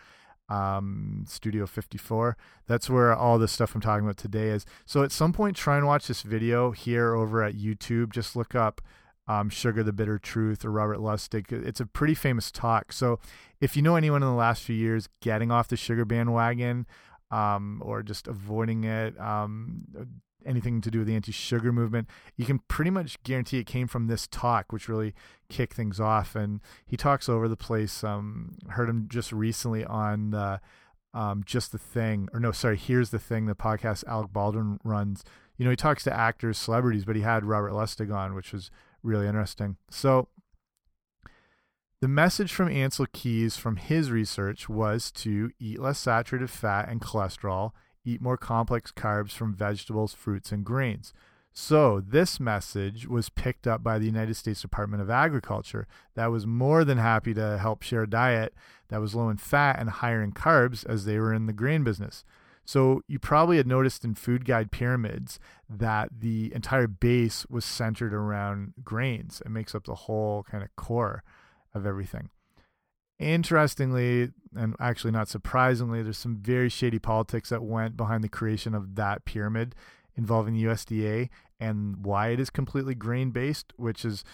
um, 0.51 1.25
Studio 1.27 1.67
54. 1.67 2.37
That's 2.67 2.91
where 2.91 3.15
all 3.15 3.39
the 3.39 3.49
stuff 3.49 3.75
I'm 3.75 3.81
talking 3.81 4.05
about 4.05 4.17
today 4.17 4.49
is. 4.49 4.67
So 4.85 5.03
at 5.03 5.13
some 5.13 5.33
point, 5.33 5.57
try 5.57 5.77
and 5.77 5.87
watch 5.87 6.09
this 6.09 6.23
video 6.23 6.73
here 6.73 7.15
over 7.15 7.43
at 7.43 7.55
YouTube. 7.55 8.13
Just 8.13 8.37
look 8.37 8.55
up 8.55 8.81
um, 9.29 9.49
Sugar 9.49 9.83
the 9.83 9.93
Bitter 9.93 10.19
Truth 10.19 10.65
or 10.65 10.73
Robert 10.73 10.99
Lustig. 10.99 11.53
It's 11.53 11.81
a 11.81 11.87
pretty 11.87 12.15
famous 12.15 12.51
talk. 12.51 12.93
So 12.93 13.21
if 13.61 13.77
you 13.77 13.83
know 13.83 13.95
anyone 13.95 14.23
in 14.23 14.29
the 14.29 14.35
last 14.35 14.65
few 14.65 14.75
years 14.75 15.09
getting 15.21 15.53
off 15.53 15.69
the 15.69 15.77
sugar 15.77 16.05
bandwagon, 16.05 16.87
um, 17.31 17.81
or 17.85 18.03
just 18.03 18.27
avoiding 18.27 18.83
it, 18.85 19.19
um, 19.21 19.85
anything 20.47 20.81
to 20.81 20.91
do 20.91 20.99
with 20.99 21.09
the 21.09 21.15
anti-sugar 21.15 21.73
movement, 21.73 22.09
you 22.37 22.45
can 22.45 22.61
pretty 22.69 22.91
much 22.91 23.23
guarantee 23.23 23.59
it 23.59 23.67
came 23.67 23.87
from 23.87 24.07
this 24.07 24.27
talk, 24.27 24.73
which 24.73 24.89
really 24.89 25.15
kicked 25.49 25.75
things 25.75 26.01
off. 26.01 26.35
And 26.35 26.61
he 26.87 26.97
talks 26.97 27.29
over 27.29 27.49
the 27.49 27.57
place. 27.57 28.05
Um, 28.05 28.57
heard 28.71 28.89
him 28.89 29.07
just 29.09 29.33
recently 29.33 29.85
on 29.85 30.31
the 30.31 30.61
um, 31.13 31.43
just 31.45 31.73
the 31.73 31.79
thing, 31.79 32.29
or 32.33 32.39
no, 32.39 32.53
sorry, 32.53 32.77
here's 32.77 33.11
the 33.11 33.19
thing. 33.19 33.47
The 33.47 33.55
podcast 33.55 34.05
Alec 34.07 34.33
Baldwin 34.33 34.79
runs. 34.85 35.25
You 35.57 35.65
know, 35.65 35.71
he 35.71 35.77
talks 35.77 36.05
to 36.05 36.17
actors, 36.17 36.57
celebrities, 36.57 37.05
but 37.05 37.17
he 37.17 37.23
had 37.23 37.45
Robert 37.45 37.73
Lustig 37.73 38.15
on, 38.15 38.35
which 38.35 38.53
was 38.53 38.71
really 39.03 39.27
interesting. 39.27 39.77
So 39.91 40.29
the 42.01 42.09
message 42.09 42.53
from 42.53 42.69
Ancel 42.69 43.07
Keys 43.13 43.57
from 43.57 43.77
his 43.77 44.11
research 44.11 44.69
was 44.69 45.11
to 45.13 45.51
eat 45.59 45.81
less 45.81 45.99
saturated 45.99 46.49
fat 46.49 46.89
and 46.89 47.01
cholesterol 47.01 47.73
eat 48.05 48.21
more 48.21 48.37
complex 48.37 48.93
carbs 48.93 49.33
from 49.33 49.55
vegetables, 49.55 50.15
fruits, 50.15 50.53
and 50.53 50.65
grains. 50.65 51.13
So, 51.53 52.01
this 52.01 52.39
message 52.39 53.09
was 53.09 53.29
picked 53.29 53.67
up 53.67 53.83
by 53.83 53.99
the 53.99 54.07
United 54.07 54.35
States 54.35 54.63
Department 54.63 55.03
of 55.03 55.11
Agriculture 55.11 55.89
that 56.15 56.31
was 56.31 56.47
more 56.47 56.85
than 56.85 56.99
happy 56.99 57.35
to 57.35 57.59
help 57.59 57.83
share 57.83 58.05
a 58.05 58.11
diet 58.11 58.55
that 58.89 59.01
was 59.01 59.15
low 59.15 59.29
in 59.29 59.37
fat 59.37 59.79
and 59.81 59.91
higher 59.91 60.23
in 60.23 60.33
carbs 60.33 60.87
as 60.89 61.05
they 61.05 61.19
were 61.19 61.35
in 61.35 61.47
the 61.47 61.53
grain 61.53 61.83
business. 61.83 62.25
So, 62.65 63.03
you 63.09 63.19
probably 63.19 63.57
had 63.57 63.67
noticed 63.67 64.05
in 64.05 64.15
food 64.15 64.45
guide 64.45 64.71
pyramids 64.71 65.41
that 65.69 66.11
the 66.21 66.53
entire 66.55 66.87
base 66.87 67.45
was 67.51 67.65
centered 67.65 68.15
around 68.15 68.75
grains. 68.85 69.43
It 69.45 69.51
makes 69.51 69.75
up 69.75 69.85
the 69.85 69.95
whole 69.95 70.45
kind 70.45 70.63
of 70.63 70.75
core 70.77 71.25
of 71.75 71.85
everything. 71.85 72.31
Interestingly, 73.21 74.31
and 74.57 74.75
actually 74.81 75.11
not 75.11 75.29
surprisingly, 75.29 76.03
there's 76.03 76.17
some 76.17 76.37
very 76.37 76.71
shady 76.71 76.99
politics 76.99 77.51
that 77.51 77.63
went 77.63 77.95
behind 77.95 78.25
the 78.25 78.31
creation 78.31 78.75
of 78.75 78.95
that 78.95 79.27
pyramid 79.27 79.75
involving 80.17 80.55
the 80.55 80.65
USDA 80.65 81.29
and 81.61 82.05
why 82.05 82.29
it 82.29 82.41
is 82.41 82.49
completely 82.49 82.95
grain 82.95 83.31
based, 83.31 83.75
which 83.77 84.07
is 84.07 84.25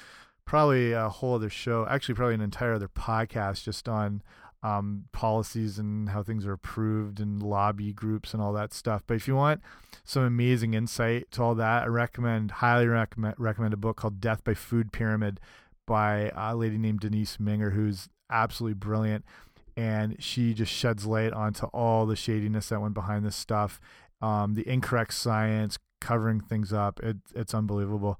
probably 0.45 0.93
a 0.93 1.09
whole 1.09 1.35
other 1.35 1.50
show, 1.50 1.85
actually, 1.90 2.14
probably 2.14 2.37
an 2.37 2.40
entire 2.40 2.75
other 2.75 2.87
podcast 2.87 3.64
just 3.64 3.88
on 3.88 4.23
um, 4.62 5.07
policies 5.11 5.81
and 5.81 6.11
how 6.11 6.23
things 6.23 6.47
are 6.47 6.52
approved 6.52 7.19
and 7.19 7.43
lobby 7.43 7.93
groups 7.93 8.33
and 8.33 8.40
all 8.40 8.52
that 8.52 8.73
stuff. 8.73 9.02
But 9.05 9.14
if 9.14 9.26
you 9.26 9.35
want 9.35 9.62
some 10.05 10.23
amazing 10.23 10.75
insight 10.75 11.33
to 11.33 11.43
all 11.43 11.57
that, 11.57 11.83
I 11.83 11.87
recommend, 11.87 12.52
highly 12.52 12.87
recommend, 12.87 13.35
recommend 13.37 13.75
a 13.75 13.78
book 13.78 13.97
called 13.97 14.21
Death 14.21 14.45
by 14.45 14.55
Food 14.55 14.93
Pyramid 14.93 15.40
by 15.87 16.31
a 16.37 16.55
lady 16.55 16.78
named 16.78 17.00
Denise 17.00 17.38
Minger, 17.38 17.73
who's 17.73 18.09
absolutely 18.30 18.75
brilliant. 18.75 19.25
And 19.76 20.16
she 20.23 20.54
just 20.54 20.73
sheds 20.73 21.04
light 21.04 21.33
onto 21.33 21.66
all 21.66 22.06
the 22.06 22.16
shadiness 22.16 22.71
that 22.71 22.80
went 22.80 22.95
behind 22.95 23.26
this 23.26 23.37
stuff, 23.37 23.80
um, 24.23 24.54
the 24.54 24.66
incorrect 24.66 25.12
science, 25.12 25.78
covering 26.00 26.40
things 26.40 26.73
up. 26.73 27.00
It, 27.02 27.18
it's 27.35 27.54
unbelievable. 27.54 28.18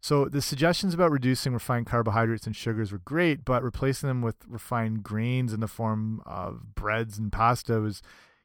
So 0.00 0.24
the 0.24 0.42
suggestions 0.42 0.94
about 0.94 1.12
reducing 1.12 1.52
refined 1.52 1.86
carbohydrates 1.86 2.46
and 2.46 2.56
sugars 2.56 2.90
were 2.90 2.98
great, 2.98 3.44
but 3.44 3.62
replacing 3.62 4.08
them 4.08 4.20
with 4.20 4.34
refined 4.48 5.04
grains 5.04 5.52
in 5.52 5.60
the 5.60 5.68
form 5.68 6.22
of 6.26 6.74
breads 6.74 7.18
and 7.18 7.30
pasta 7.30 7.80
was 7.80 8.02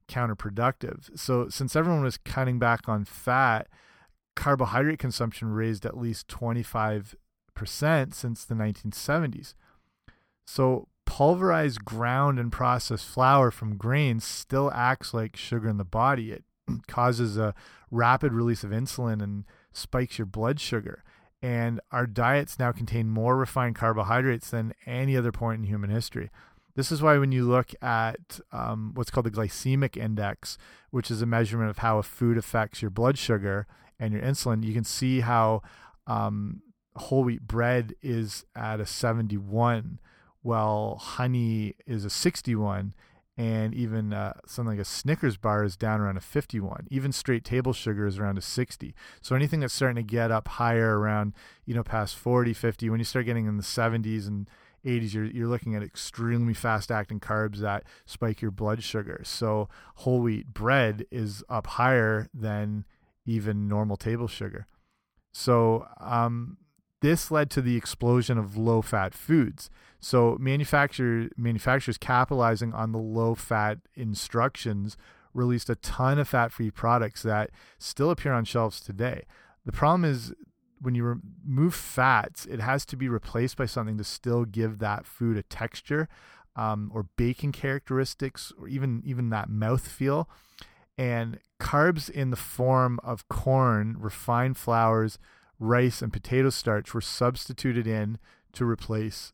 counterproductive. 0.07 1.17
So 1.17 1.49
since 1.49 1.75
everyone 1.75 2.03
was 2.03 2.17
cutting 2.17 2.59
back 2.59 2.87
on 2.87 3.05
fat, 3.05 3.67
carbohydrate 4.35 4.99
consumption 4.99 5.49
raised 5.49 5.83
at 5.83 5.97
least 5.97 6.27
25% 6.27 7.15
since 8.13 8.45
the 8.45 8.55
1970s. 8.55 9.55
So 10.47 10.87
pulverized 11.05 11.83
ground 11.85 12.39
and 12.39 12.51
processed 12.51 13.05
flour 13.05 13.51
from 13.51 13.77
grains 13.77 14.23
still 14.23 14.71
acts 14.73 15.13
like 15.13 15.35
sugar 15.35 15.67
in 15.67 15.77
the 15.77 15.83
body. 15.83 16.31
It 16.31 16.43
causes 16.87 17.37
a 17.37 17.53
rapid 17.91 18.33
release 18.33 18.63
of 18.63 18.71
insulin 18.71 19.21
and 19.21 19.43
spikes 19.73 20.17
your 20.17 20.25
blood 20.25 20.59
sugar. 20.59 21.03
And 21.41 21.79
our 21.91 22.07
diets 22.07 22.57
now 22.57 22.71
contain 22.71 23.09
more 23.09 23.37
refined 23.37 23.75
carbohydrates 23.75 24.49
than 24.49 24.73
any 24.85 25.15
other 25.15 25.31
point 25.31 25.59
in 25.59 25.67
human 25.67 25.89
history. 25.89 26.31
This 26.75 26.91
is 26.91 27.01
why 27.01 27.17
when 27.17 27.31
you 27.31 27.45
look 27.45 27.71
at 27.81 28.39
um, 28.51 28.91
what's 28.93 29.11
called 29.11 29.25
the 29.25 29.31
glycemic 29.31 29.97
index, 29.97 30.57
which 30.91 31.11
is 31.11 31.21
a 31.21 31.25
measurement 31.25 31.69
of 31.69 31.79
how 31.79 31.97
a 31.97 32.03
food 32.03 32.37
affects 32.37 32.81
your 32.81 32.91
blood 32.91 33.17
sugar 33.17 33.67
and 33.99 34.13
your 34.13 34.21
insulin, 34.21 34.63
you 34.63 34.73
can 34.73 34.83
see 34.83 35.21
how 35.21 35.61
um, 36.05 36.61
whole 36.95 37.23
wheat 37.23 37.41
bread 37.41 37.95
is 38.01 38.45
at 38.55 38.79
a 38.79 38.85
71 38.85 39.99
well, 40.43 40.97
honey 41.01 41.75
is 41.85 42.05
a 42.05 42.09
61 42.09 42.93
and 43.37 43.75
even 43.75 44.13
uh, 44.13 44.33
something 44.47 44.77
like 44.77 44.81
a 44.81 44.85
Snickers 44.85 45.37
bar 45.37 45.63
is 45.63 45.77
down 45.77 46.01
around 46.01 46.17
a 46.17 46.21
51. 46.21 46.87
Even 46.89 47.11
straight 47.11 47.43
table 47.43 47.71
sugar 47.71 48.07
is 48.07 48.17
around 48.17 48.37
a 48.39 48.41
60. 48.41 48.95
So 49.21 49.35
anything 49.35 49.59
that's 49.59 49.73
starting 49.73 49.97
to 49.97 50.03
get 50.03 50.31
up 50.31 50.47
higher 50.47 50.97
around, 50.99 51.33
you 51.63 51.75
know, 51.75 51.83
past 51.83 52.15
40, 52.15 52.53
50, 52.53 52.89
when 52.89 52.99
you 52.99 53.03
start 53.03 53.27
getting 53.27 53.45
in 53.45 53.57
the 53.57 53.63
70s 53.63 54.27
and 54.27 54.49
80s, 54.83 55.13
you're, 55.13 55.25
you're 55.25 55.47
looking 55.47 55.75
at 55.75 55.83
extremely 55.83 56.55
fast 56.55 56.91
acting 56.91 57.19
carbs 57.19 57.57
that 57.57 57.83
spike 58.07 58.41
your 58.41 58.49
blood 58.51 58.81
sugar. 58.81 59.21
So 59.23 59.69
whole 59.95 60.21
wheat 60.21 60.47
bread 60.47 61.05
is 61.11 61.43
up 61.47 61.67
higher 61.67 62.29
than 62.33 62.85
even 63.27 63.67
normal 63.67 63.97
table 63.97 64.27
sugar. 64.27 64.65
So, 65.31 65.85
um, 65.99 66.57
this 67.01 67.29
led 67.31 67.49
to 67.51 67.61
the 67.61 67.75
explosion 67.75 68.37
of 68.37 68.57
low 68.57 68.81
fat 68.81 69.13
foods. 69.13 69.69
So 69.99 70.37
manufacturer, 70.39 71.29
manufacturers 71.37 71.97
capitalizing 71.97 72.73
on 72.73 72.91
the 72.91 72.97
low 72.99 73.35
fat 73.35 73.79
instructions 73.95 74.97
released 75.33 75.69
a 75.69 75.75
ton 75.75 76.19
of 76.19 76.27
fat 76.27 76.51
free 76.51 76.71
products 76.71 77.23
that 77.23 77.51
still 77.77 78.09
appear 78.09 78.33
on 78.33 78.45
shelves 78.45 78.81
today. 78.81 79.25
The 79.65 79.71
problem 79.71 80.05
is 80.05 80.33
when 80.79 80.95
you 80.95 81.19
remove 81.45 81.75
fats, 81.75 82.45
it 82.45 82.59
has 82.59 82.85
to 82.85 82.95
be 82.95 83.09
replaced 83.09 83.57
by 83.57 83.65
something 83.65 83.97
to 83.97 84.03
still 84.03 84.45
give 84.45 84.79
that 84.79 85.05
food 85.05 85.37
a 85.37 85.43
texture 85.43 86.07
um, 86.55 86.91
or 86.93 87.07
baking 87.17 87.51
characteristics 87.51 88.51
or 88.59 88.67
even 88.67 89.01
even 89.05 89.29
that 89.29 89.49
mouth 89.49 89.87
feel. 89.87 90.29
And 90.97 91.39
carbs 91.59 92.09
in 92.09 92.31
the 92.31 92.35
form 92.35 92.99
of 93.03 93.27
corn, 93.27 93.97
refined 93.99 94.57
flours, 94.57 95.19
rice, 95.59 96.01
and 96.01 96.13
potato 96.13 96.49
starch 96.49 96.93
were 96.93 97.01
substituted 97.01 97.87
in 97.87 98.17
to 98.53 98.65
replace 98.65 99.33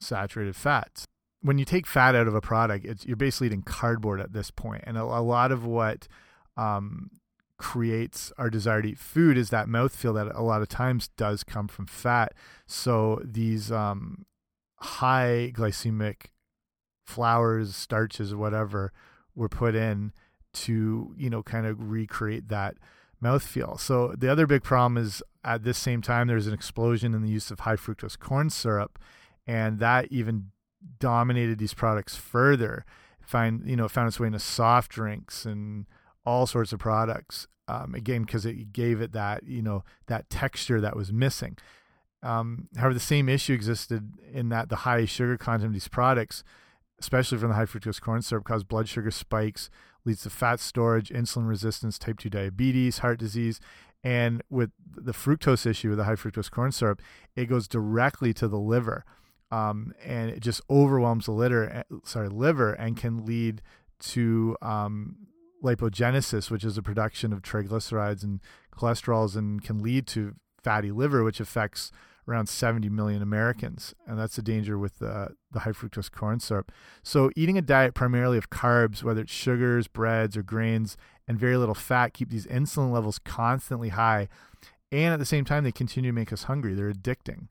saturated 0.00 0.56
fats. 0.56 1.04
When 1.42 1.58
you 1.58 1.64
take 1.64 1.86
fat 1.86 2.14
out 2.14 2.26
of 2.26 2.34
a 2.34 2.40
product, 2.40 3.04
you're 3.04 3.16
basically 3.16 3.48
eating 3.48 3.62
cardboard 3.62 4.20
at 4.20 4.32
this 4.32 4.50
point. 4.50 4.84
And 4.86 4.96
a, 4.96 5.02
a 5.02 5.20
lot 5.20 5.52
of 5.52 5.66
what 5.66 6.08
um, 6.56 7.10
creates 7.58 8.32
our 8.38 8.50
desire 8.50 8.82
to 8.82 8.88
eat 8.88 8.98
food 8.98 9.36
is 9.36 9.50
that 9.50 9.66
mouthfeel 9.66 10.14
that 10.14 10.34
a 10.34 10.42
lot 10.42 10.62
of 10.62 10.68
times 10.68 11.08
does 11.16 11.44
come 11.44 11.68
from 11.68 11.86
fat. 11.86 12.32
So 12.66 13.20
these 13.24 13.70
um, 13.70 14.24
high 14.76 15.52
glycemic 15.54 16.26
flours, 17.06 17.76
starches, 17.76 18.34
whatever 18.34 18.92
were 19.34 19.48
put 19.48 19.74
in 19.74 20.12
to, 20.54 21.14
you 21.16 21.28
know, 21.28 21.42
kind 21.42 21.66
of 21.66 21.90
recreate 21.90 22.48
that 22.48 22.76
mouthfeel. 23.24 23.80
So 23.80 24.14
the 24.16 24.30
other 24.30 24.46
big 24.46 24.62
problem 24.62 24.96
is 24.96 25.22
at 25.42 25.64
this 25.64 25.78
same 25.78 26.02
time 26.02 26.26
there's 26.26 26.46
an 26.46 26.54
explosion 26.54 27.14
in 27.14 27.22
the 27.22 27.30
use 27.30 27.50
of 27.50 27.60
high 27.60 27.76
fructose 27.76 28.18
corn 28.18 28.50
syrup, 28.50 28.98
and 29.46 29.78
that 29.80 30.08
even 30.10 30.50
dominated 30.98 31.58
these 31.58 31.74
products 31.74 32.16
further. 32.16 32.84
Find 33.20 33.62
you 33.66 33.76
know 33.76 33.88
found 33.88 34.08
its 34.08 34.20
way 34.20 34.26
into 34.26 34.38
soft 34.38 34.90
drinks 34.90 35.44
and 35.44 35.86
all 36.26 36.46
sorts 36.46 36.72
of 36.72 36.78
products. 36.78 37.46
Um, 37.66 37.94
again, 37.94 38.24
because 38.24 38.44
it 38.44 38.74
gave 38.74 39.00
it 39.00 39.12
that 39.12 39.44
you 39.44 39.62
know 39.62 39.84
that 40.06 40.28
texture 40.28 40.80
that 40.80 40.96
was 40.96 41.12
missing. 41.12 41.56
Um, 42.22 42.68
however, 42.76 42.94
the 42.94 43.00
same 43.00 43.28
issue 43.28 43.52
existed 43.52 44.12
in 44.32 44.48
that 44.48 44.68
the 44.68 44.76
high 44.76 45.04
sugar 45.04 45.36
content 45.36 45.68
of 45.68 45.72
these 45.74 45.88
products, 45.88 46.42
especially 46.98 47.38
from 47.38 47.48
the 47.48 47.54
high 47.54 47.66
fructose 47.66 48.00
corn 48.00 48.22
syrup, 48.22 48.44
caused 48.44 48.68
blood 48.68 48.88
sugar 48.88 49.10
spikes, 49.10 49.70
leads 50.04 50.22
to 50.22 50.30
fat 50.30 50.60
storage, 50.60 51.08
insulin 51.10 51.48
resistance, 51.48 51.98
type 51.98 52.18
2 52.18 52.30
diabetes, 52.30 52.98
heart 52.98 53.18
disease. 53.18 53.60
And 54.02 54.42
with 54.50 54.70
the 54.94 55.12
fructose 55.12 55.66
issue 55.66 55.88
with 55.88 55.98
the 55.98 56.04
high 56.04 56.14
fructose 56.14 56.50
corn 56.50 56.72
syrup, 56.72 57.00
it 57.34 57.46
goes 57.46 57.66
directly 57.66 58.34
to 58.34 58.48
the 58.48 58.58
liver. 58.58 59.04
Um, 59.50 59.94
and 60.04 60.30
it 60.30 60.40
just 60.40 60.60
overwhelms 60.68 61.26
the 61.26 61.32
liver, 61.32 61.70
eh, 61.70 61.82
sorry, 62.04 62.28
liver 62.28 62.72
and 62.72 62.96
can 62.96 63.24
lead 63.24 63.62
to 64.00 64.56
um, 64.60 65.16
lipogenesis, 65.62 66.50
which 66.50 66.64
is 66.64 66.76
the 66.76 66.82
production 66.82 67.32
of 67.32 67.40
triglycerides 67.40 68.22
and 68.22 68.40
cholesterols, 68.76 69.36
and 69.36 69.62
can 69.62 69.82
lead 69.82 70.06
to 70.08 70.34
fatty 70.62 70.90
liver, 70.90 71.22
which 71.22 71.40
affects 71.40 71.90
around 72.26 72.48
70 72.48 72.88
million 72.88 73.22
Americans, 73.22 73.94
and 74.06 74.18
that's 74.18 74.36
the 74.36 74.42
danger 74.42 74.78
with 74.78 74.98
the, 74.98 75.34
the 75.50 75.60
high 75.60 75.72
fructose 75.72 76.10
corn 76.10 76.40
syrup. 76.40 76.72
So, 77.02 77.30
eating 77.36 77.58
a 77.58 77.62
diet 77.62 77.94
primarily 77.94 78.38
of 78.38 78.50
carbs, 78.50 79.02
whether 79.02 79.22
it's 79.22 79.32
sugars, 79.32 79.88
breads, 79.88 80.36
or 80.36 80.42
grains, 80.42 80.96
and 81.28 81.38
very 81.38 81.56
little 81.56 81.74
fat, 81.74 82.14
keep 82.14 82.30
these 82.30 82.46
insulin 82.46 82.92
levels 82.92 83.18
constantly 83.18 83.90
high, 83.90 84.28
and 84.90 85.12
at 85.12 85.18
the 85.18 85.26
same 85.26 85.44
time, 85.44 85.64
they 85.64 85.72
continue 85.72 86.10
to 86.10 86.14
make 86.14 86.32
us 86.32 86.44
hungry. 86.44 86.74
They're 86.74 86.92
addicting. 86.92 87.48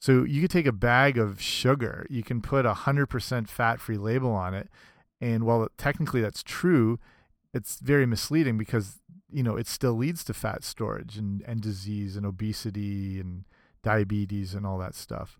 So, 0.00 0.24
you 0.24 0.42
could 0.42 0.50
take 0.50 0.66
a 0.66 0.72
bag 0.72 1.18
of 1.18 1.40
sugar, 1.40 2.06
you 2.10 2.22
can 2.22 2.42
put 2.42 2.66
a 2.66 2.72
100% 2.72 3.48
fat 3.48 3.80
free 3.80 3.98
label 3.98 4.32
on 4.32 4.54
it, 4.54 4.68
and 5.20 5.44
while 5.44 5.66
technically 5.78 6.20
that's 6.20 6.42
true, 6.42 6.98
it's 7.54 7.80
very 7.80 8.06
misleading 8.06 8.58
because 8.58 9.00
you 9.30 9.42
know 9.42 9.56
it 9.56 9.66
still 9.66 9.94
leads 9.94 10.24
to 10.24 10.34
fat 10.34 10.62
storage 10.62 11.16
and 11.16 11.42
and 11.46 11.60
disease 11.60 12.16
and 12.16 12.24
obesity 12.24 13.18
and 13.18 13.44
diabetes 13.82 14.54
and 14.54 14.66
all 14.66 14.78
that 14.78 14.94
stuff. 14.94 15.38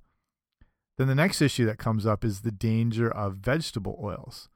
Then 0.97 1.07
the 1.07 1.15
next 1.15 1.41
issue 1.41 1.65
that 1.67 1.79
comes 1.79 2.07
up 2.07 2.25
is 2.25 2.41
the 2.41 2.51
danger 2.51 3.11
of 3.11 3.37
vegetable 3.37 3.99
oils. 4.03 4.49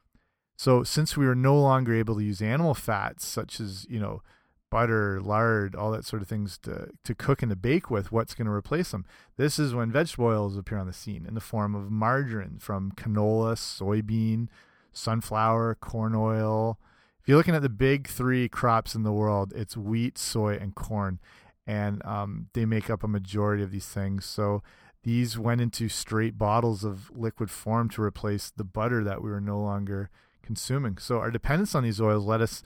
So 0.56 0.82
since 0.82 1.16
we 1.16 1.26
are 1.26 1.34
no 1.34 1.58
longer 1.58 1.94
able 1.94 2.16
to 2.16 2.24
use 2.24 2.42
animal 2.42 2.74
fats 2.74 3.26
such 3.26 3.60
as, 3.60 3.86
you 3.88 4.00
know, 4.00 4.22
butter, 4.70 5.20
lard, 5.20 5.76
all 5.76 5.90
that 5.92 6.04
sort 6.04 6.22
of 6.22 6.28
things 6.28 6.58
to 6.58 6.88
to 7.04 7.14
cook 7.14 7.42
and 7.42 7.50
to 7.50 7.56
bake 7.56 7.90
with, 7.90 8.10
what's 8.10 8.34
going 8.34 8.46
to 8.46 8.52
replace 8.52 8.90
them? 8.90 9.04
This 9.36 9.58
is 9.58 9.74
when 9.74 9.92
vegetable 9.92 10.26
oils 10.26 10.56
appear 10.56 10.78
on 10.78 10.86
the 10.86 10.92
scene 10.92 11.26
in 11.26 11.34
the 11.34 11.40
form 11.40 11.74
of 11.74 11.90
margarine 11.90 12.58
from 12.58 12.92
canola, 12.92 13.54
soybean, 13.54 14.48
sunflower, 14.92 15.76
corn 15.76 16.14
oil. 16.14 16.78
If 17.20 17.28
you're 17.28 17.36
looking 17.36 17.54
at 17.54 17.62
the 17.62 17.68
big 17.68 18.08
three 18.08 18.48
crops 18.48 18.96
in 18.96 19.04
the 19.04 19.12
world, 19.12 19.52
it's 19.54 19.76
wheat, 19.76 20.18
soy, 20.18 20.56
and 20.56 20.74
corn, 20.74 21.20
and 21.66 22.04
um, 22.04 22.48
they 22.54 22.64
make 22.64 22.90
up 22.90 23.04
a 23.04 23.08
majority 23.08 23.62
of 23.62 23.70
these 23.70 23.86
things. 23.86 24.24
So 24.24 24.62
these 25.02 25.38
went 25.38 25.60
into 25.60 25.88
straight 25.88 26.38
bottles 26.38 26.84
of 26.84 27.10
liquid 27.14 27.50
form 27.50 27.88
to 27.90 28.02
replace 28.02 28.50
the 28.50 28.64
butter 28.64 29.02
that 29.04 29.22
we 29.22 29.30
were 29.30 29.40
no 29.40 29.60
longer 29.60 30.10
consuming. 30.42 30.98
So 30.98 31.18
our 31.18 31.30
dependence 31.30 31.74
on 31.74 31.84
these 31.84 32.00
oils 32.00 32.24
led 32.24 32.42
us 32.42 32.62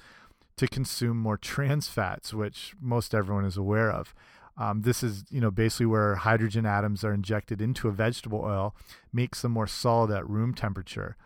to 0.56 0.66
consume 0.66 1.18
more 1.18 1.36
trans 1.36 1.88
fats, 1.88 2.32
which 2.32 2.74
most 2.80 3.14
everyone 3.14 3.44
is 3.44 3.56
aware 3.56 3.90
of. 3.90 4.14
Um, 4.58 4.82
this 4.82 5.02
is, 5.02 5.24
you 5.30 5.40
know, 5.40 5.50
basically 5.50 5.86
where 5.86 6.14
hydrogen 6.14 6.64
atoms 6.64 7.04
are 7.04 7.12
injected 7.12 7.60
into 7.60 7.88
a 7.88 7.92
vegetable 7.92 8.40
oil, 8.42 8.74
makes 9.12 9.42
them 9.42 9.52
more 9.52 9.66
solid 9.66 10.10
at 10.10 10.28
room 10.28 10.54
temperature. 10.54 11.16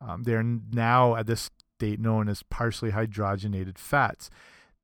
Um, 0.00 0.24
they're 0.24 0.42
now 0.42 1.14
at 1.14 1.26
this 1.26 1.48
state 1.78 2.00
known 2.00 2.28
as 2.28 2.42
partially 2.42 2.90
hydrogenated 2.90 3.78
fats. 3.78 4.30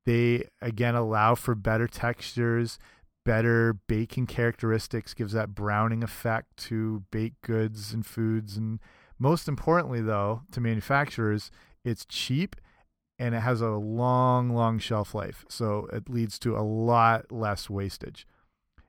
They 0.08 0.48
again 0.62 0.94
allow 0.94 1.34
for 1.34 1.54
better 1.54 1.86
textures, 1.86 2.78
better 3.26 3.74
baking 3.74 4.26
characteristics, 4.26 5.12
gives 5.12 5.34
that 5.34 5.54
browning 5.54 6.02
effect 6.02 6.56
to 6.68 7.04
baked 7.10 7.42
goods 7.42 7.92
and 7.92 8.06
foods. 8.06 8.56
And 8.56 8.80
most 9.18 9.48
importantly, 9.48 10.00
though, 10.00 10.44
to 10.52 10.62
manufacturers, 10.62 11.50
it's 11.84 12.06
cheap 12.06 12.56
and 13.18 13.34
it 13.34 13.40
has 13.40 13.60
a 13.60 13.68
long, 13.68 14.48
long 14.54 14.78
shelf 14.78 15.14
life. 15.14 15.44
So 15.50 15.90
it 15.92 16.08
leads 16.08 16.38
to 16.38 16.56
a 16.56 16.64
lot 16.64 17.30
less 17.30 17.68
wastage. 17.68 18.26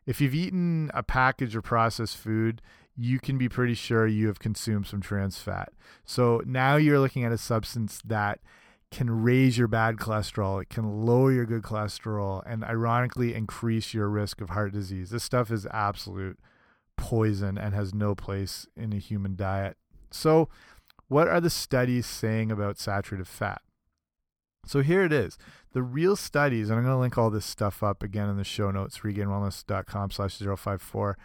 If 0.05 0.21
you've 0.21 0.33
eaten 0.33 0.89
a 0.93 1.03
package 1.03 1.53
or 1.53 1.61
processed 1.61 2.15
food, 2.15 2.61
you 2.95 3.19
can 3.19 3.37
be 3.37 3.49
pretty 3.49 3.73
sure 3.73 4.07
you 4.07 4.27
have 4.27 4.39
consumed 4.39 4.87
some 4.87 5.01
trans 5.01 5.37
fat. 5.37 5.73
So 6.05 6.41
now 6.45 6.77
you're 6.77 7.01
looking 7.01 7.25
at 7.25 7.33
a 7.33 7.37
substance 7.37 8.01
that 8.05 8.39
can 8.91 9.23
raise 9.23 9.57
your 9.57 9.67
bad 9.67 9.97
cholesterol, 9.97 10.61
it 10.61 10.69
can 10.69 11.05
lower 11.05 11.31
your 11.31 11.45
good 11.45 11.61
cholesterol, 11.61 12.41
and 12.45 12.63
ironically 12.63 13.33
increase 13.35 13.93
your 13.93 14.09
risk 14.09 14.41
of 14.41 14.49
heart 14.49 14.73
disease. 14.73 15.11
This 15.11 15.23
stuff 15.23 15.51
is 15.51 15.67
absolute 15.67 16.39
poison 16.97 17.57
and 17.57 17.73
has 17.73 17.93
no 17.93 18.15
place 18.15 18.67
in 18.75 18.91
a 18.93 18.97
human 18.97 19.35
diet. 19.35 19.77
So, 20.11 20.49
what 21.07 21.27
are 21.27 21.41
the 21.41 21.49
studies 21.49 22.05
saying 22.05 22.51
about 22.51 22.77
saturated 22.77 23.27
fat? 23.27 23.61
So 24.65 24.81
here 24.81 25.03
it 25.03 25.11
is. 25.11 25.37
The 25.73 25.81
real 25.81 26.15
studies, 26.15 26.69
and 26.69 26.77
I'm 26.77 26.85
going 26.85 26.95
to 26.95 26.99
link 26.99 27.17
all 27.17 27.31
this 27.31 27.45
stuff 27.45 27.81
up 27.81 28.03
again 28.03 28.29
in 28.29 28.37
the 28.37 28.43
show 28.43 28.69
notes, 28.69 28.99
regainedwellness.com 28.99 30.11
slash 30.11 30.37
054. 30.37 31.17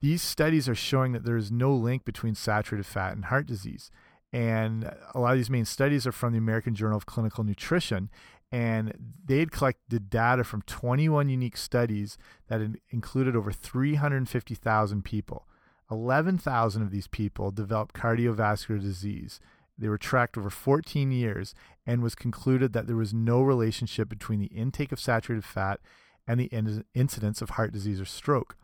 These 0.00 0.22
studies 0.22 0.68
are 0.68 0.74
showing 0.74 1.12
that 1.12 1.24
there 1.24 1.36
is 1.36 1.52
no 1.52 1.72
link 1.74 2.04
between 2.04 2.34
saturated 2.34 2.86
fat 2.86 3.14
and 3.14 3.26
heart 3.26 3.46
disease. 3.46 3.90
And 4.32 4.92
a 5.14 5.20
lot 5.20 5.32
of 5.32 5.38
these 5.38 5.50
main 5.50 5.64
studies 5.64 6.06
are 6.06 6.12
from 6.12 6.32
the 6.32 6.38
American 6.38 6.74
Journal 6.74 6.96
of 6.96 7.06
Clinical 7.06 7.44
Nutrition. 7.44 8.10
And 8.52 9.14
they'd 9.24 9.50
collected 9.50 10.08
data 10.08 10.44
from 10.44 10.62
21 10.62 11.28
unique 11.28 11.56
studies 11.56 12.16
that 12.48 12.60
included 12.90 13.34
over 13.34 13.50
350,000 13.52 15.04
people. 15.04 15.46
11,000 15.90 16.82
of 16.82 16.90
these 16.90 17.08
people 17.08 17.50
developed 17.50 17.94
cardiovascular 17.94 18.80
disease. 18.80 19.40
They 19.78 19.88
were 19.88 19.98
tracked 19.98 20.38
over 20.38 20.50
14 20.50 21.12
years 21.12 21.54
and 21.86 22.02
was 22.02 22.14
concluded 22.14 22.72
that 22.72 22.86
there 22.86 22.96
was 22.96 23.12
no 23.12 23.42
relationship 23.42 24.08
between 24.08 24.40
the 24.40 24.46
intake 24.46 24.90
of 24.90 25.00
saturated 25.00 25.44
fat 25.44 25.80
and 26.26 26.40
the 26.40 26.84
incidence 26.94 27.42
of 27.42 27.50
heart 27.50 27.72
disease 27.72 28.00
or 28.00 28.04
stroke. 28.04 28.56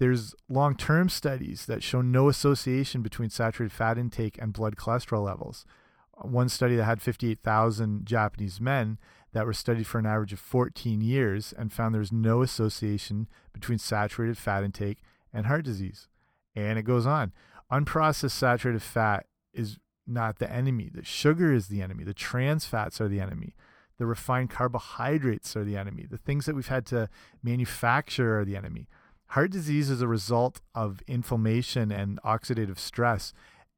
There's 0.00 0.34
long 0.48 0.76
term 0.76 1.10
studies 1.10 1.66
that 1.66 1.82
show 1.82 2.00
no 2.00 2.30
association 2.30 3.02
between 3.02 3.28
saturated 3.28 3.70
fat 3.70 3.98
intake 3.98 4.38
and 4.40 4.50
blood 4.50 4.76
cholesterol 4.76 5.26
levels. 5.26 5.66
One 6.14 6.48
study 6.48 6.74
that 6.76 6.84
had 6.84 7.02
58,000 7.02 8.06
Japanese 8.06 8.62
men 8.62 8.98
that 9.32 9.44
were 9.44 9.52
studied 9.52 9.86
for 9.86 9.98
an 9.98 10.06
average 10.06 10.32
of 10.32 10.40
14 10.40 11.02
years 11.02 11.52
and 11.56 11.70
found 11.70 11.94
there's 11.94 12.12
no 12.12 12.40
association 12.40 13.28
between 13.52 13.78
saturated 13.78 14.38
fat 14.38 14.64
intake 14.64 15.02
and 15.34 15.44
heart 15.44 15.66
disease. 15.66 16.08
And 16.56 16.78
it 16.78 16.84
goes 16.84 17.06
on. 17.06 17.32
Unprocessed 17.70 18.30
saturated 18.30 18.82
fat 18.82 19.26
is 19.52 19.76
not 20.06 20.38
the 20.38 20.50
enemy. 20.50 20.90
The 20.92 21.04
sugar 21.04 21.52
is 21.52 21.68
the 21.68 21.82
enemy. 21.82 22.04
The 22.04 22.14
trans 22.14 22.64
fats 22.64 23.02
are 23.02 23.08
the 23.08 23.20
enemy. 23.20 23.54
The 23.98 24.06
refined 24.06 24.48
carbohydrates 24.48 25.54
are 25.56 25.64
the 25.64 25.76
enemy. 25.76 26.06
The 26.10 26.16
things 26.16 26.46
that 26.46 26.56
we've 26.56 26.68
had 26.68 26.86
to 26.86 27.10
manufacture 27.42 28.38
are 28.38 28.46
the 28.46 28.56
enemy. 28.56 28.88
Heart 29.30 29.52
disease 29.52 29.90
is 29.90 30.02
a 30.02 30.08
result 30.08 30.60
of 30.74 31.02
inflammation 31.06 31.92
and 31.92 32.18
oxidative 32.24 32.78
stress, 32.78 33.32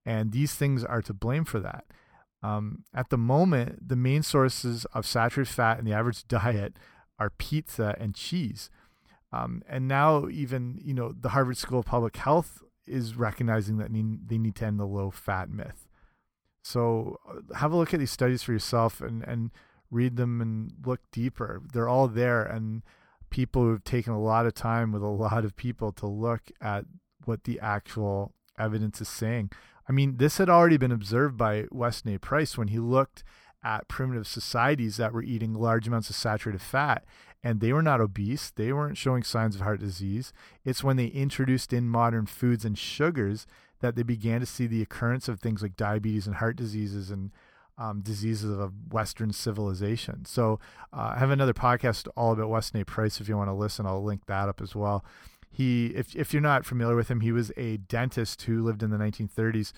and 0.06 0.32
these 0.32 0.54
things 0.54 0.82
are 0.82 1.02
to 1.02 1.12
blame 1.12 1.44
for 1.44 1.60
that. 1.60 1.84
Um, 2.42 2.84
at 2.94 3.10
the 3.10 3.18
moment, 3.18 3.86
the 3.86 3.96
main 3.96 4.22
sources 4.22 4.86
of 4.94 5.06
saturated 5.06 5.52
fat 5.52 5.78
in 5.78 5.84
the 5.84 5.92
average 5.92 6.26
diet 6.28 6.78
are 7.18 7.28
pizza 7.28 7.94
and 8.00 8.14
cheese. 8.14 8.70
Um, 9.30 9.62
and 9.68 9.86
now, 9.86 10.26
even 10.28 10.80
you 10.82 10.94
know, 10.94 11.12
the 11.12 11.30
Harvard 11.30 11.58
School 11.58 11.80
of 11.80 11.86
Public 11.86 12.16
Health 12.16 12.62
is 12.86 13.16
recognizing 13.16 13.76
that 13.76 13.92
they 13.92 14.38
need 14.38 14.54
to 14.56 14.64
end 14.64 14.80
the 14.80 14.86
low 14.86 15.10
fat 15.10 15.50
myth. 15.50 15.86
So, 16.64 17.18
uh, 17.28 17.54
have 17.56 17.72
a 17.72 17.76
look 17.76 17.92
at 17.92 18.00
these 18.00 18.10
studies 18.10 18.42
for 18.42 18.52
yourself 18.52 19.02
and 19.02 19.22
and 19.22 19.50
read 19.90 20.16
them 20.16 20.40
and 20.40 20.72
look 20.84 21.00
deeper. 21.12 21.60
They're 21.74 21.88
all 21.88 22.08
there, 22.08 22.42
and 22.42 22.82
people 23.32 23.62
who've 23.62 23.82
taken 23.82 24.12
a 24.12 24.20
lot 24.20 24.46
of 24.46 24.54
time 24.54 24.92
with 24.92 25.02
a 25.02 25.06
lot 25.06 25.44
of 25.44 25.56
people 25.56 25.90
to 25.90 26.06
look 26.06 26.42
at 26.60 26.84
what 27.24 27.44
the 27.44 27.58
actual 27.58 28.34
evidence 28.58 29.00
is 29.00 29.08
saying. 29.08 29.50
I 29.88 29.92
mean, 29.92 30.18
this 30.18 30.36
had 30.36 30.50
already 30.50 30.76
been 30.76 30.92
observed 30.92 31.38
by 31.38 31.64
Weston 31.72 32.14
A. 32.14 32.18
Price 32.18 32.58
when 32.58 32.68
he 32.68 32.78
looked 32.78 33.24
at 33.64 33.88
primitive 33.88 34.26
societies 34.26 34.98
that 34.98 35.14
were 35.14 35.22
eating 35.22 35.54
large 35.54 35.88
amounts 35.88 36.10
of 36.10 36.16
saturated 36.16 36.60
fat 36.60 37.04
and 37.42 37.60
they 37.60 37.72
were 37.72 37.82
not 37.82 38.00
obese. 38.00 38.50
They 38.50 38.72
weren't 38.72 38.98
showing 38.98 39.22
signs 39.22 39.54
of 39.54 39.62
heart 39.62 39.80
disease. 39.80 40.32
It's 40.64 40.84
when 40.84 40.96
they 40.96 41.06
introduced 41.06 41.72
in 41.72 41.88
modern 41.88 42.26
foods 42.26 42.64
and 42.66 42.78
sugars 42.78 43.46
that 43.80 43.96
they 43.96 44.02
began 44.02 44.40
to 44.40 44.46
see 44.46 44.66
the 44.66 44.82
occurrence 44.82 45.26
of 45.26 45.40
things 45.40 45.62
like 45.62 45.76
diabetes 45.76 46.26
and 46.26 46.36
heart 46.36 46.56
diseases 46.56 47.10
and 47.10 47.32
um, 47.78 48.00
diseases 48.00 48.50
of 48.50 48.60
a 48.60 48.66
Western 48.90 49.32
civilization. 49.32 50.24
So 50.24 50.60
uh, 50.92 51.12
I 51.16 51.18
have 51.18 51.30
another 51.30 51.54
podcast 51.54 52.08
all 52.16 52.32
about 52.32 52.48
Weston 52.48 52.80
A. 52.80 52.84
Price. 52.84 53.20
If 53.20 53.28
you 53.28 53.36
want 53.36 53.48
to 53.48 53.54
listen, 53.54 53.86
I'll 53.86 54.02
link 54.02 54.26
that 54.26 54.48
up 54.48 54.60
as 54.60 54.74
well. 54.74 55.04
He, 55.50 55.86
if 55.88 56.16
if 56.16 56.32
you're 56.32 56.40
not 56.40 56.64
familiar 56.64 56.96
with 56.96 57.10
him, 57.10 57.20
he 57.20 57.32
was 57.32 57.52
a 57.56 57.76
dentist 57.76 58.42
who 58.42 58.62
lived 58.62 58.82
in 58.82 58.90
the 58.90 58.96
1930s, 58.96 59.72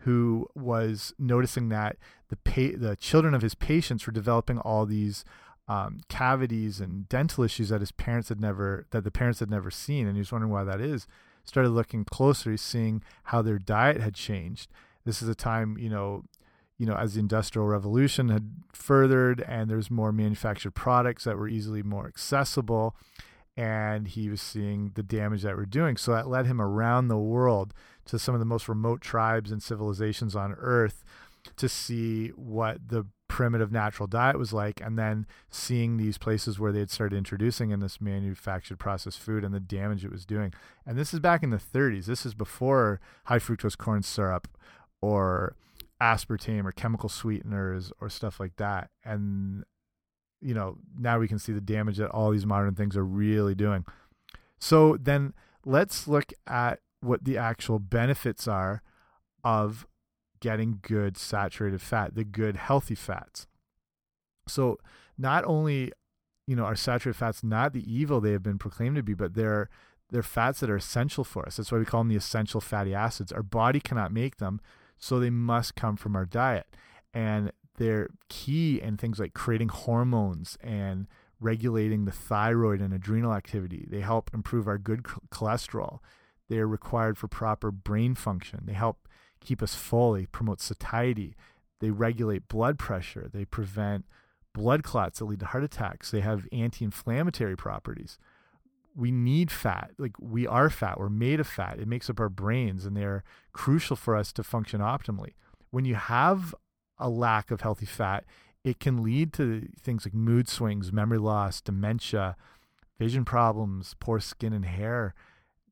who 0.00 0.48
was 0.54 1.12
noticing 1.18 1.68
that 1.70 1.96
the 2.28 2.36
pa- 2.36 2.76
the 2.76 2.96
children 3.00 3.34
of 3.34 3.42
his 3.42 3.54
patients 3.54 4.06
were 4.06 4.12
developing 4.12 4.58
all 4.58 4.86
these 4.86 5.24
um, 5.66 6.00
cavities 6.08 6.80
and 6.80 7.08
dental 7.08 7.44
issues 7.44 7.68
that 7.68 7.80
his 7.80 7.92
parents 7.92 8.28
had 8.28 8.40
never 8.40 8.86
that 8.90 9.02
the 9.02 9.10
parents 9.10 9.40
had 9.40 9.50
never 9.50 9.70
seen, 9.70 10.06
and 10.06 10.16
he 10.16 10.20
was 10.20 10.32
wondering 10.32 10.52
why 10.52 10.64
that 10.64 10.80
is. 10.80 11.06
Started 11.44 11.70
looking 11.70 12.04
closer, 12.04 12.56
seeing 12.56 13.02
how 13.24 13.42
their 13.42 13.58
diet 13.58 14.00
had 14.00 14.14
changed. 14.14 14.70
This 15.04 15.22
is 15.22 15.28
a 15.28 15.34
time, 15.34 15.78
you 15.78 15.88
know, 15.88 16.24
you 16.78 16.86
know, 16.86 16.94
as 16.94 17.14
the 17.14 17.20
industrial 17.20 17.66
revolution 17.66 18.28
had 18.28 18.50
furthered 18.72 19.40
and 19.42 19.68
there's 19.68 19.90
more 19.90 20.12
manufactured 20.12 20.72
products 20.72 21.24
that 21.24 21.36
were 21.36 21.48
easily 21.48 21.82
more 21.82 22.06
accessible 22.06 22.96
and 23.56 24.06
he 24.06 24.28
was 24.28 24.40
seeing 24.40 24.92
the 24.94 25.02
damage 25.02 25.42
that 25.42 25.56
we're 25.56 25.66
doing. 25.66 25.96
So 25.96 26.12
that 26.12 26.28
led 26.28 26.46
him 26.46 26.60
around 26.60 27.08
the 27.08 27.18
world 27.18 27.74
to 28.06 28.18
some 28.18 28.32
of 28.32 28.38
the 28.38 28.44
most 28.44 28.68
remote 28.68 29.00
tribes 29.00 29.50
and 29.50 29.60
civilizations 29.60 30.36
on 30.36 30.54
earth 30.58 31.04
to 31.56 31.68
see 31.68 32.28
what 32.28 32.88
the 32.88 33.06
primitive 33.26 33.72
natural 33.72 34.06
diet 34.06 34.38
was 34.38 34.52
like 34.52 34.80
and 34.80 34.96
then 34.96 35.26
seeing 35.50 35.96
these 35.96 36.18
places 36.18 36.58
where 36.58 36.72
they 36.72 36.78
had 36.78 36.90
started 36.90 37.16
introducing 37.16 37.70
in 37.70 37.80
this 37.80 38.00
manufactured 38.00 38.78
processed 38.78 39.18
food 39.18 39.44
and 39.44 39.52
the 39.52 39.60
damage 39.60 40.04
it 40.04 40.12
was 40.12 40.24
doing. 40.24 40.52
And 40.86 40.96
this 40.96 41.12
is 41.12 41.18
back 41.18 41.42
in 41.42 41.50
the 41.50 41.58
30s. 41.58 42.06
This 42.06 42.24
is 42.24 42.34
before 42.34 43.00
high 43.24 43.38
fructose 43.38 43.76
corn 43.76 44.02
syrup 44.02 44.46
or 45.00 45.56
aspartame 46.00 46.64
or 46.64 46.72
chemical 46.72 47.08
sweeteners 47.08 47.92
or 48.00 48.08
stuff 48.08 48.38
like 48.38 48.56
that. 48.56 48.90
And, 49.04 49.64
you 50.40 50.54
know, 50.54 50.78
now 50.98 51.18
we 51.18 51.28
can 51.28 51.38
see 51.38 51.52
the 51.52 51.60
damage 51.60 51.96
that 51.98 52.10
all 52.10 52.30
these 52.30 52.46
modern 52.46 52.74
things 52.74 52.96
are 52.96 53.04
really 53.04 53.54
doing. 53.54 53.84
So 54.58 54.96
then 54.96 55.34
let's 55.64 56.08
look 56.08 56.32
at 56.46 56.80
what 57.00 57.24
the 57.24 57.38
actual 57.38 57.78
benefits 57.78 58.48
are 58.48 58.82
of 59.44 59.86
getting 60.40 60.78
good 60.82 61.16
saturated 61.16 61.80
fat, 61.80 62.14
the 62.14 62.24
good 62.24 62.56
healthy 62.56 62.94
fats. 62.94 63.46
So 64.46 64.78
not 65.16 65.44
only 65.44 65.92
you 66.46 66.56
know 66.56 66.64
are 66.64 66.76
saturated 66.76 67.18
fats 67.18 67.44
not 67.44 67.72
the 67.72 67.92
evil 67.92 68.20
they 68.20 68.32
have 68.32 68.42
been 68.42 68.58
proclaimed 68.58 68.96
to 68.96 69.02
be, 69.02 69.14
but 69.14 69.34
they're 69.34 69.68
they're 70.10 70.22
fats 70.22 70.60
that 70.60 70.70
are 70.70 70.76
essential 70.76 71.24
for 71.24 71.46
us. 71.46 71.56
That's 71.56 71.70
why 71.70 71.78
we 71.78 71.84
call 71.84 72.00
them 72.00 72.08
the 72.08 72.16
essential 72.16 72.60
fatty 72.60 72.94
acids. 72.94 73.30
Our 73.30 73.42
body 73.42 73.78
cannot 73.78 74.12
make 74.12 74.38
them, 74.38 74.60
so 74.98 75.18
they 75.18 75.30
must 75.30 75.74
come 75.74 75.96
from 75.96 76.16
our 76.16 76.24
diet. 76.24 76.66
And 77.14 77.52
they're 77.76 78.08
key 78.28 78.80
in 78.80 78.96
things 78.96 79.18
like 79.18 79.34
creating 79.34 79.68
hormones 79.68 80.58
and 80.60 81.06
regulating 81.40 82.04
the 82.04 82.12
thyroid 82.12 82.80
and 82.80 82.92
adrenal 82.92 83.32
activity. 83.32 83.86
They 83.88 84.00
help 84.00 84.30
improve 84.34 84.66
our 84.66 84.78
good 84.78 85.04
cholesterol. 85.30 86.00
They 86.48 86.58
are 86.58 86.66
required 86.66 87.16
for 87.16 87.28
proper 87.28 87.70
brain 87.70 88.14
function. 88.14 88.64
They 88.64 88.72
help 88.72 89.08
keep 89.40 89.62
us 89.62 89.74
full. 89.74 90.12
They 90.12 90.26
promote 90.26 90.60
satiety. 90.60 91.36
They 91.80 91.90
regulate 91.90 92.48
blood 92.48 92.78
pressure. 92.78 93.30
They 93.32 93.44
prevent 93.44 94.06
blood 94.52 94.82
clots 94.82 95.20
that 95.20 95.26
lead 95.26 95.40
to 95.40 95.46
heart 95.46 95.64
attacks. 95.64 96.10
They 96.10 96.20
have 96.20 96.48
anti 96.50 96.84
inflammatory 96.84 97.56
properties. 97.56 98.18
We 98.98 99.12
need 99.12 99.52
fat. 99.52 99.92
Like 99.96 100.16
we 100.20 100.44
are 100.44 100.68
fat. 100.68 100.98
We're 100.98 101.08
made 101.08 101.38
of 101.38 101.46
fat. 101.46 101.78
It 101.78 101.86
makes 101.86 102.10
up 102.10 102.18
our 102.18 102.28
brains 102.28 102.84
and 102.84 102.96
they're 102.96 103.22
crucial 103.52 103.94
for 103.94 104.16
us 104.16 104.32
to 104.32 104.42
function 104.42 104.80
optimally. 104.80 105.34
When 105.70 105.84
you 105.84 105.94
have 105.94 106.52
a 106.98 107.08
lack 107.08 107.52
of 107.52 107.60
healthy 107.60 107.86
fat, 107.86 108.24
it 108.64 108.80
can 108.80 109.04
lead 109.04 109.32
to 109.34 109.68
things 109.80 110.04
like 110.04 110.14
mood 110.14 110.48
swings, 110.48 110.92
memory 110.92 111.18
loss, 111.18 111.60
dementia, 111.60 112.36
vision 112.98 113.24
problems, 113.24 113.94
poor 114.00 114.18
skin 114.18 114.52
and 114.52 114.64
hair. 114.64 115.14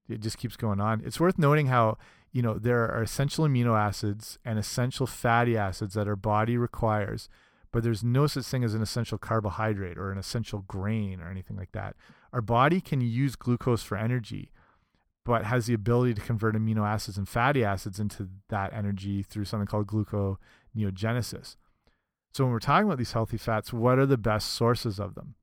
It 0.08 0.20
just 0.20 0.38
keeps 0.38 0.56
going 0.56 0.80
on. 0.80 1.02
It's 1.04 1.18
worth 1.18 1.36
noting 1.36 1.66
how, 1.66 1.98
you 2.30 2.42
know, 2.42 2.54
there 2.54 2.88
are 2.88 3.02
essential 3.02 3.44
amino 3.44 3.76
acids 3.76 4.38
and 4.44 4.56
essential 4.56 5.08
fatty 5.08 5.56
acids 5.56 5.94
that 5.94 6.06
our 6.06 6.14
body 6.14 6.56
requires 6.56 7.28
but 7.76 7.82
there's 7.82 8.02
no 8.02 8.26
such 8.26 8.46
thing 8.46 8.64
as 8.64 8.72
an 8.72 8.80
essential 8.80 9.18
carbohydrate 9.18 9.98
or 9.98 10.10
an 10.10 10.16
essential 10.16 10.60
grain 10.66 11.20
or 11.20 11.30
anything 11.30 11.58
like 11.58 11.72
that. 11.72 11.94
Our 12.32 12.40
body 12.40 12.80
can 12.80 13.02
use 13.02 13.36
glucose 13.36 13.82
for 13.82 13.98
energy, 13.98 14.50
but 15.26 15.44
has 15.44 15.66
the 15.66 15.74
ability 15.74 16.14
to 16.14 16.22
convert 16.22 16.56
amino 16.56 16.88
acids 16.88 17.18
and 17.18 17.28
fatty 17.28 17.62
acids 17.62 18.00
into 18.00 18.30
that 18.48 18.72
energy 18.72 19.22
through 19.22 19.44
something 19.44 19.66
called 19.66 19.88
gluconeogenesis. 19.88 21.56
So 22.32 22.44
when 22.44 22.52
we're 22.54 22.60
talking 22.60 22.86
about 22.86 22.96
these 22.96 23.12
healthy 23.12 23.36
fats, 23.36 23.74
what 23.74 23.98
are 23.98 24.06
the 24.06 24.16
best 24.16 24.54
sources 24.54 24.98
of 24.98 25.14
them? 25.14 25.34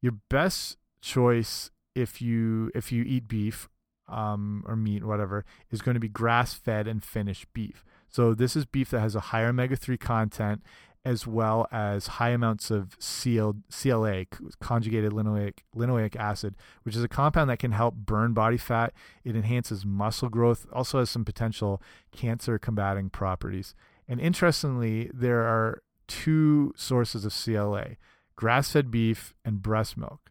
Your 0.00 0.14
best 0.30 0.76
choice 1.00 1.72
if 1.96 2.22
you 2.22 2.70
if 2.76 2.92
you 2.92 3.02
eat 3.02 3.26
beef 3.26 3.68
um, 4.06 4.62
or 4.68 4.76
meat, 4.76 5.02
whatever, 5.02 5.44
is 5.72 5.82
going 5.82 5.94
to 5.94 6.00
be 6.00 6.08
grass 6.08 6.54
fed 6.54 6.86
and 6.86 7.02
finished 7.02 7.52
beef. 7.52 7.84
So 8.08 8.34
this 8.34 8.54
is 8.54 8.66
beef 8.66 8.90
that 8.90 9.00
has 9.00 9.16
a 9.16 9.20
higher 9.20 9.48
omega 9.48 9.74
three 9.74 9.98
content 9.98 10.62
as 11.04 11.26
well 11.26 11.66
as 11.72 12.06
high 12.06 12.30
amounts 12.30 12.70
of 12.70 12.96
CL, 12.98 13.56
CLA, 13.70 14.24
conjugated 14.60 15.12
linoleic, 15.12 15.58
linoleic 15.74 16.14
acid, 16.16 16.54
which 16.84 16.94
is 16.94 17.02
a 17.02 17.08
compound 17.08 17.50
that 17.50 17.58
can 17.58 17.72
help 17.72 17.94
burn 17.94 18.32
body 18.32 18.56
fat. 18.56 18.92
It 19.24 19.34
enhances 19.34 19.84
muscle 19.84 20.28
growth, 20.28 20.66
also 20.72 21.00
has 21.00 21.10
some 21.10 21.24
potential 21.24 21.82
cancer 22.12 22.58
combating 22.58 23.10
properties. 23.10 23.74
And 24.06 24.20
interestingly, 24.20 25.10
there 25.12 25.42
are 25.42 25.82
two 26.06 26.72
sources 26.76 27.24
of 27.24 27.32
CLA 27.32 27.96
grass 28.36 28.72
fed 28.72 28.90
beef 28.90 29.34
and 29.44 29.62
breast 29.62 29.96
milk, 29.96 30.30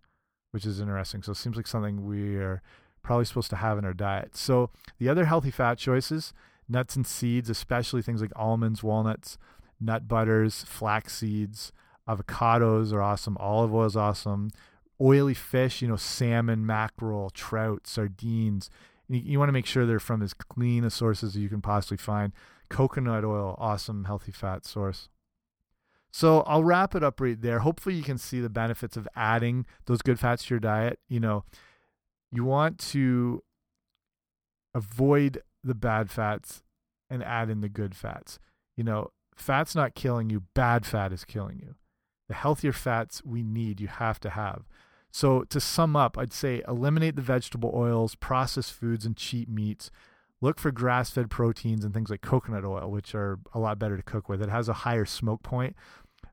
which 0.51 0.65
is 0.65 0.79
interesting. 0.79 1.21
So 1.23 1.31
it 1.31 1.35
seems 1.35 1.55
like 1.55 1.67
something 1.67 2.05
we 2.05 2.35
are 2.35 2.61
probably 3.03 3.25
supposed 3.25 3.49
to 3.51 3.55
have 3.57 3.77
in 3.77 3.85
our 3.85 3.93
diet. 3.93 4.35
So 4.35 4.69
the 4.99 5.09
other 5.09 5.25
healthy 5.25 5.51
fat 5.51 5.77
choices, 5.77 6.33
nuts 6.67 6.95
and 6.95 7.05
seeds, 7.05 7.49
especially 7.49 8.01
things 8.01 8.21
like 8.21 8.31
almonds, 8.35 8.83
walnuts, 8.83 9.37
nut 9.81 10.07
butters, 10.07 10.63
flax 10.63 11.17
seeds, 11.17 11.71
avocados 12.07 12.93
are 12.93 13.01
awesome, 13.01 13.37
olive 13.39 13.73
oil 13.73 13.85
is 13.85 13.95
awesome, 13.95 14.51
oily 15.01 15.33
fish, 15.33 15.81
you 15.81 15.87
know, 15.87 15.95
salmon, 15.95 16.65
mackerel, 16.65 17.29
trout, 17.31 17.87
sardines. 17.87 18.69
You, 19.09 19.19
you 19.19 19.39
want 19.39 19.49
to 19.49 19.53
make 19.53 19.65
sure 19.65 19.85
they're 19.85 19.99
from 19.99 20.21
as 20.21 20.33
clean 20.33 20.83
a 20.83 20.89
sources 20.89 21.35
as 21.35 21.41
you 21.41 21.49
can 21.49 21.61
possibly 21.61 21.97
find. 21.97 22.31
Coconut 22.69 23.25
oil, 23.25 23.55
awesome, 23.57 24.05
healthy 24.05 24.31
fat 24.31 24.65
source. 24.65 25.09
So 26.11 26.41
I'll 26.41 26.63
wrap 26.63 26.93
it 26.93 27.03
up 27.03 27.19
right 27.19 27.41
there. 27.41 27.59
Hopefully, 27.59 27.95
you 27.95 28.03
can 28.03 28.17
see 28.17 28.41
the 28.41 28.49
benefits 28.49 28.97
of 28.97 29.07
adding 29.15 29.65
those 29.85 30.01
good 30.01 30.19
fats 30.19 30.45
to 30.45 30.55
your 30.55 30.59
diet. 30.59 30.99
You 31.07 31.21
know, 31.21 31.45
you 32.31 32.43
want 32.43 32.77
to 32.89 33.43
avoid 34.75 35.41
the 35.63 35.75
bad 35.75 36.09
fats 36.09 36.63
and 37.09 37.23
add 37.23 37.49
in 37.49 37.61
the 37.61 37.69
good 37.69 37.95
fats. 37.95 38.39
You 38.75 38.83
know, 38.83 39.11
fat's 39.41 39.75
not 39.75 39.95
killing 39.95 40.29
you, 40.29 40.43
bad 40.53 40.85
fat 40.85 41.11
is 41.11 41.25
killing 41.25 41.59
you. 41.59 41.75
The 42.29 42.35
healthier 42.35 42.71
fats 42.71 43.23
we 43.25 43.43
need, 43.43 43.81
you 43.81 43.87
have 43.87 44.19
to 44.21 44.29
have. 44.29 44.63
So, 45.11 45.43
to 45.43 45.59
sum 45.59 45.95
up, 45.97 46.17
I'd 46.17 46.31
say 46.31 46.61
eliminate 46.67 47.17
the 47.17 47.21
vegetable 47.21 47.73
oils, 47.75 48.15
processed 48.15 48.71
foods, 48.71 49.05
and 49.05 49.17
cheap 49.17 49.49
meats. 49.49 49.91
Look 50.39 50.57
for 50.57 50.71
grass 50.71 51.11
fed 51.11 51.29
proteins 51.29 51.83
and 51.83 51.93
things 51.93 52.09
like 52.09 52.21
coconut 52.21 52.63
oil, 52.63 52.89
which 52.89 53.13
are 53.13 53.39
a 53.53 53.59
lot 53.59 53.77
better 53.77 53.97
to 53.97 54.03
cook 54.03 54.29
with. 54.29 54.41
It 54.41 54.49
has 54.49 54.69
a 54.69 54.73
higher 54.73 55.05
smoke 55.05 55.43
point. 55.43 55.75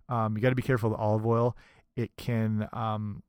Um, 0.08 0.36
you 0.36 0.42
got 0.42 0.50
to 0.50 0.54
be 0.54 0.62
careful 0.62 0.90
with 0.90 0.98
olive 0.98 1.26
oil. 1.26 1.56
It 1.96 2.12
can 2.16 2.68
um, 2.72 3.22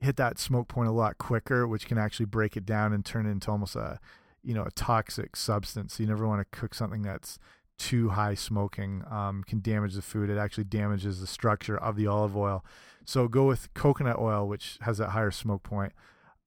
hit 0.00 0.16
that 0.16 0.38
smoke 0.38 0.68
point 0.68 0.88
a 0.88 0.92
lot 0.92 1.18
quicker, 1.18 1.68
which 1.68 1.86
can 1.86 1.98
actually 1.98 2.26
break 2.26 2.56
it 2.56 2.66
down 2.66 2.92
and 2.92 3.04
turn 3.04 3.26
it 3.26 3.30
into 3.30 3.50
almost 3.50 3.76
a 3.76 4.00
you 4.42 4.54
know 4.54 4.64
a 4.64 4.70
toxic 4.72 5.36
substance. 5.36 5.94
So 5.94 6.02
You 6.02 6.08
never 6.08 6.26
want 6.26 6.40
to 6.40 6.58
cook 6.58 6.74
something 6.74 7.02
that's 7.02 7.38
too 7.82 8.10
high 8.10 8.34
smoking 8.34 9.02
um, 9.10 9.42
can 9.42 9.60
damage 9.60 9.94
the 9.94 10.02
food. 10.02 10.30
It 10.30 10.38
actually 10.38 10.64
damages 10.64 11.20
the 11.20 11.26
structure 11.26 11.76
of 11.76 11.96
the 11.96 12.06
olive 12.06 12.36
oil. 12.36 12.64
So 13.04 13.26
go 13.26 13.44
with 13.44 13.74
coconut 13.74 14.18
oil, 14.20 14.46
which 14.46 14.78
has 14.82 14.98
that 14.98 15.10
higher 15.10 15.32
smoke 15.32 15.64
point. 15.64 15.92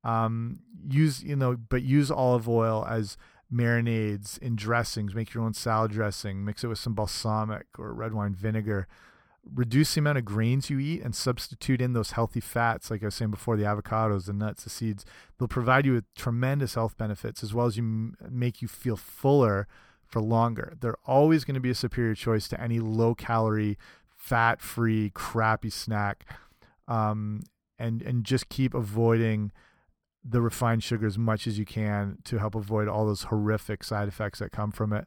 Um, 0.05 0.59
use 0.87 1.23
you 1.23 1.35
know, 1.35 1.57
but 1.57 1.83
use 1.83 2.09
olive 2.09 2.47
oil 2.47 2.85
as 2.89 3.17
marinades 3.53 4.37
in 4.37 4.55
dressings. 4.55 5.13
Make 5.13 5.33
your 5.33 5.43
own 5.43 5.53
salad 5.53 5.91
dressing. 5.91 6.45
Mix 6.45 6.63
it 6.63 6.67
with 6.67 6.79
some 6.79 6.93
balsamic 6.93 7.65
or 7.77 7.93
red 7.93 8.13
wine 8.13 8.33
vinegar. 8.33 8.87
Reduce 9.53 9.93
the 9.93 9.99
amount 9.99 10.17
of 10.17 10.25
grains 10.25 10.69
you 10.69 10.79
eat 10.79 11.01
and 11.01 11.13
substitute 11.13 11.81
in 11.81 11.91
those 11.91 12.11
healthy 12.11 12.39
fats, 12.39 12.89
like 12.89 13.03
I 13.03 13.07
was 13.07 13.15
saying 13.15 13.31
before, 13.31 13.57
the 13.57 13.63
avocados, 13.63 14.25
the 14.25 14.33
nuts, 14.33 14.63
the 14.63 14.69
seeds. 14.69 15.05
They'll 15.37 15.49
provide 15.49 15.85
you 15.85 15.93
with 15.93 16.13
tremendous 16.15 16.75
health 16.75 16.97
benefits 16.97 17.43
as 17.43 17.53
well 17.53 17.65
as 17.65 17.75
you 17.75 18.13
make 18.29 18.61
you 18.61 18.69
feel 18.69 18.95
fuller 18.95 19.67
for 20.15 20.21
longer. 20.21 20.77
They're 20.79 20.95
always 21.05 21.43
going 21.43 21.55
to 21.55 21.59
be 21.59 21.71
a 21.71 21.75
superior 21.75 22.15
choice 22.15 22.47
to 22.47 22.61
any 22.61 22.79
low 22.79 23.15
calorie, 23.15 23.77
fat 24.15 24.61
free, 24.61 25.11
crappy 25.13 25.69
snack. 25.69 26.25
Um, 26.87 27.43
and, 27.77 28.01
and 28.01 28.23
just 28.23 28.47
keep 28.47 28.73
avoiding 28.73 29.51
the 30.23 30.39
refined 30.39 30.83
sugar 30.83 31.05
as 31.05 31.17
much 31.17 31.47
as 31.47 31.59
you 31.59 31.65
can 31.65 32.19
to 32.23 32.37
help 32.37 32.55
avoid 32.55 32.87
all 32.87 33.05
those 33.05 33.23
horrific 33.23 33.83
side 33.83 34.07
effects 34.07 34.39
that 34.39 34.53
come 34.53 34.71
from 34.71 34.93
it. 34.93 35.05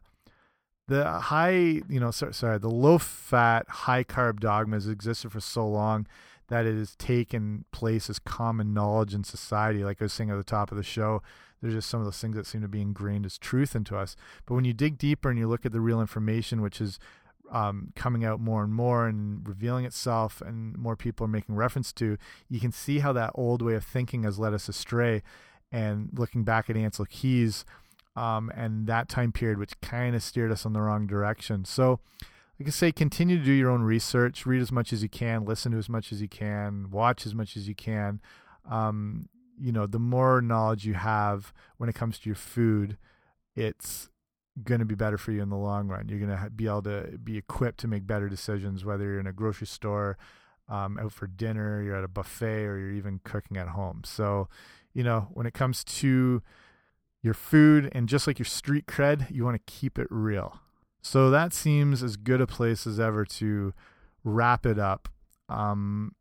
The 0.87 1.09
high, 1.09 1.81
you 1.89 1.99
know, 1.99 2.11
sorry, 2.11 2.35
sorry 2.35 2.59
the 2.59 2.69
low 2.69 2.99
fat, 2.99 3.67
high 3.67 4.03
carb 4.03 4.39
dogma 4.39 4.75
has 4.75 4.87
existed 4.87 5.31
for 5.31 5.39
so 5.39 5.67
long 5.67 6.05
that 6.49 6.67
it 6.67 6.75
has 6.75 6.95
taken 6.97 7.65
place 7.71 8.11
as 8.11 8.19
common 8.19 8.75
knowledge 8.75 9.15
in 9.15 9.23
society. 9.23 9.83
Like 9.83 9.99
I 10.01 10.05
was 10.05 10.13
saying 10.13 10.29
at 10.29 10.37
the 10.37 10.43
top 10.43 10.69
of 10.69 10.77
the 10.77 10.83
show, 10.83 11.23
there's 11.61 11.73
just 11.73 11.89
some 11.89 11.99
of 11.99 12.05
those 12.05 12.19
things 12.19 12.35
that 12.35 12.45
seem 12.45 12.61
to 12.61 12.67
be 12.67 12.81
ingrained 12.81 13.25
as 13.25 13.37
truth 13.37 13.75
into 13.75 13.97
us. 13.97 14.15
But 14.45 14.55
when 14.55 14.65
you 14.65 14.73
dig 14.73 14.97
deeper 14.97 15.29
and 15.29 15.37
you 15.37 15.47
look 15.47 15.65
at 15.65 15.71
the 15.71 15.81
real 15.81 16.01
information, 16.01 16.61
which 16.61 16.79
is 16.79 16.99
um, 17.51 17.91
coming 17.95 18.23
out 18.23 18.39
more 18.39 18.63
and 18.63 18.73
more 18.73 19.07
and 19.07 19.47
revealing 19.47 19.85
itself, 19.85 20.41
and 20.41 20.77
more 20.77 20.95
people 20.95 21.25
are 21.25 21.29
making 21.29 21.55
reference 21.55 21.91
to, 21.93 22.17
you 22.49 22.59
can 22.59 22.71
see 22.71 22.99
how 22.99 23.11
that 23.13 23.31
old 23.35 23.61
way 23.61 23.73
of 23.73 23.83
thinking 23.83 24.23
has 24.23 24.39
led 24.39 24.53
us 24.53 24.69
astray. 24.69 25.21
And 25.71 26.09
looking 26.13 26.43
back 26.43 26.69
at 26.69 26.75
Ancel 26.75 27.07
Keys 27.07 27.63
um, 28.15 28.51
and 28.55 28.87
that 28.87 29.07
time 29.07 29.31
period, 29.31 29.59
which 29.59 29.79
kind 29.81 30.15
of 30.15 30.23
steered 30.23 30.51
us 30.51 30.65
in 30.65 30.73
the 30.73 30.81
wrong 30.81 31.07
direction. 31.07 31.63
So, 31.65 31.99
like 32.59 32.67
I 32.67 32.71
say, 32.71 32.91
continue 32.91 33.37
to 33.37 33.43
do 33.43 33.51
your 33.53 33.69
own 33.69 33.83
research, 33.83 34.45
read 34.45 34.61
as 34.61 34.71
much 34.71 34.91
as 34.91 35.01
you 35.01 35.09
can, 35.09 35.45
listen 35.45 35.71
to 35.71 35.77
as 35.77 35.87
much 35.87 36.11
as 36.11 36.21
you 36.21 36.27
can, 36.27 36.89
watch 36.91 37.25
as 37.25 37.33
much 37.33 37.55
as 37.55 37.67
you 37.67 37.75
can. 37.75 38.19
Um, 38.69 39.29
you 39.59 39.71
know, 39.71 39.85
the 39.85 39.99
more 39.99 40.41
knowledge 40.41 40.85
you 40.85 40.93
have 40.93 41.53
when 41.77 41.89
it 41.89 41.95
comes 41.95 42.19
to 42.19 42.29
your 42.29 42.35
food, 42.35 42.97
it's 43.55 44.09
going 44.63 44.79
to 44.79 44.85
be 44.85 44.95
better 44.95 45.17
for 45.17 45.31
you 45.31 45.41
in 45.41 45.49
the 45.49 45.57
long 45.57 45.87
run. 45.87 46.07
You're 46.09 46.19
going 46.19 46.37
to 46.37 46.49
be 46.49 46.67
able 46.67 46.83
to 46.83 47.17
be 47.23 47.37
equipped 47.37 47.79
to 47.81 47.87
make 47.87 48.05
better 48.05 48.29
decisions, 48.29 48.83
whether 48.83 49.05
you're 49.05 49.19
in 49.19 49.27
a 49.27 49.33
grocery 49.33 49.67
store, 49.67 50.17
um, 50.67 50.97
out 50.99 51.11
for 51.11 51.27
dinner, 51.27 51.81
you're 51.81 51.95
at 51.95 52.03
a 52.03 52.09
buffet, 52.09 52.65
or 52.65 52.77
you're 52.77 52.91
even 52.91 53.19
cooking 53.23 53.57
at 53.57 53.69
home. 53.69 54.01
So, 54.05 54.47
you 54.93 55.03
know, 55.03 55.27
when 55.31 55.45
it 55.45 55.53
comes 55.53 55.83
to 55.83 56.41
your 57.21 57.33
food 57.33 57.89
and 57.91 58.07
just 58.07 58.27
like 58.27 58.39
your 58.39 58.45
street 58.45 58.85
cred, 58.85 59.29
you 59.31 59.43
want 59.43 59.55
to 59.55 59.71
keep 59.71 59.97
it 59.97 60.07
real. 60.09 60.59
So 61.01 61.29
that 61.29 61.53
seems 61.53 62.03
as 62.03 62.17
good 62.17 62.41
a 62.41 62.47
place 62.47 62.85
as 62.85 62.99
ever 62.99 63.25
to 63.25 63.73
wrap 64.23 64.65
it 64.65 64.77
up. 64.77 65.09
Um, 65.47 66.13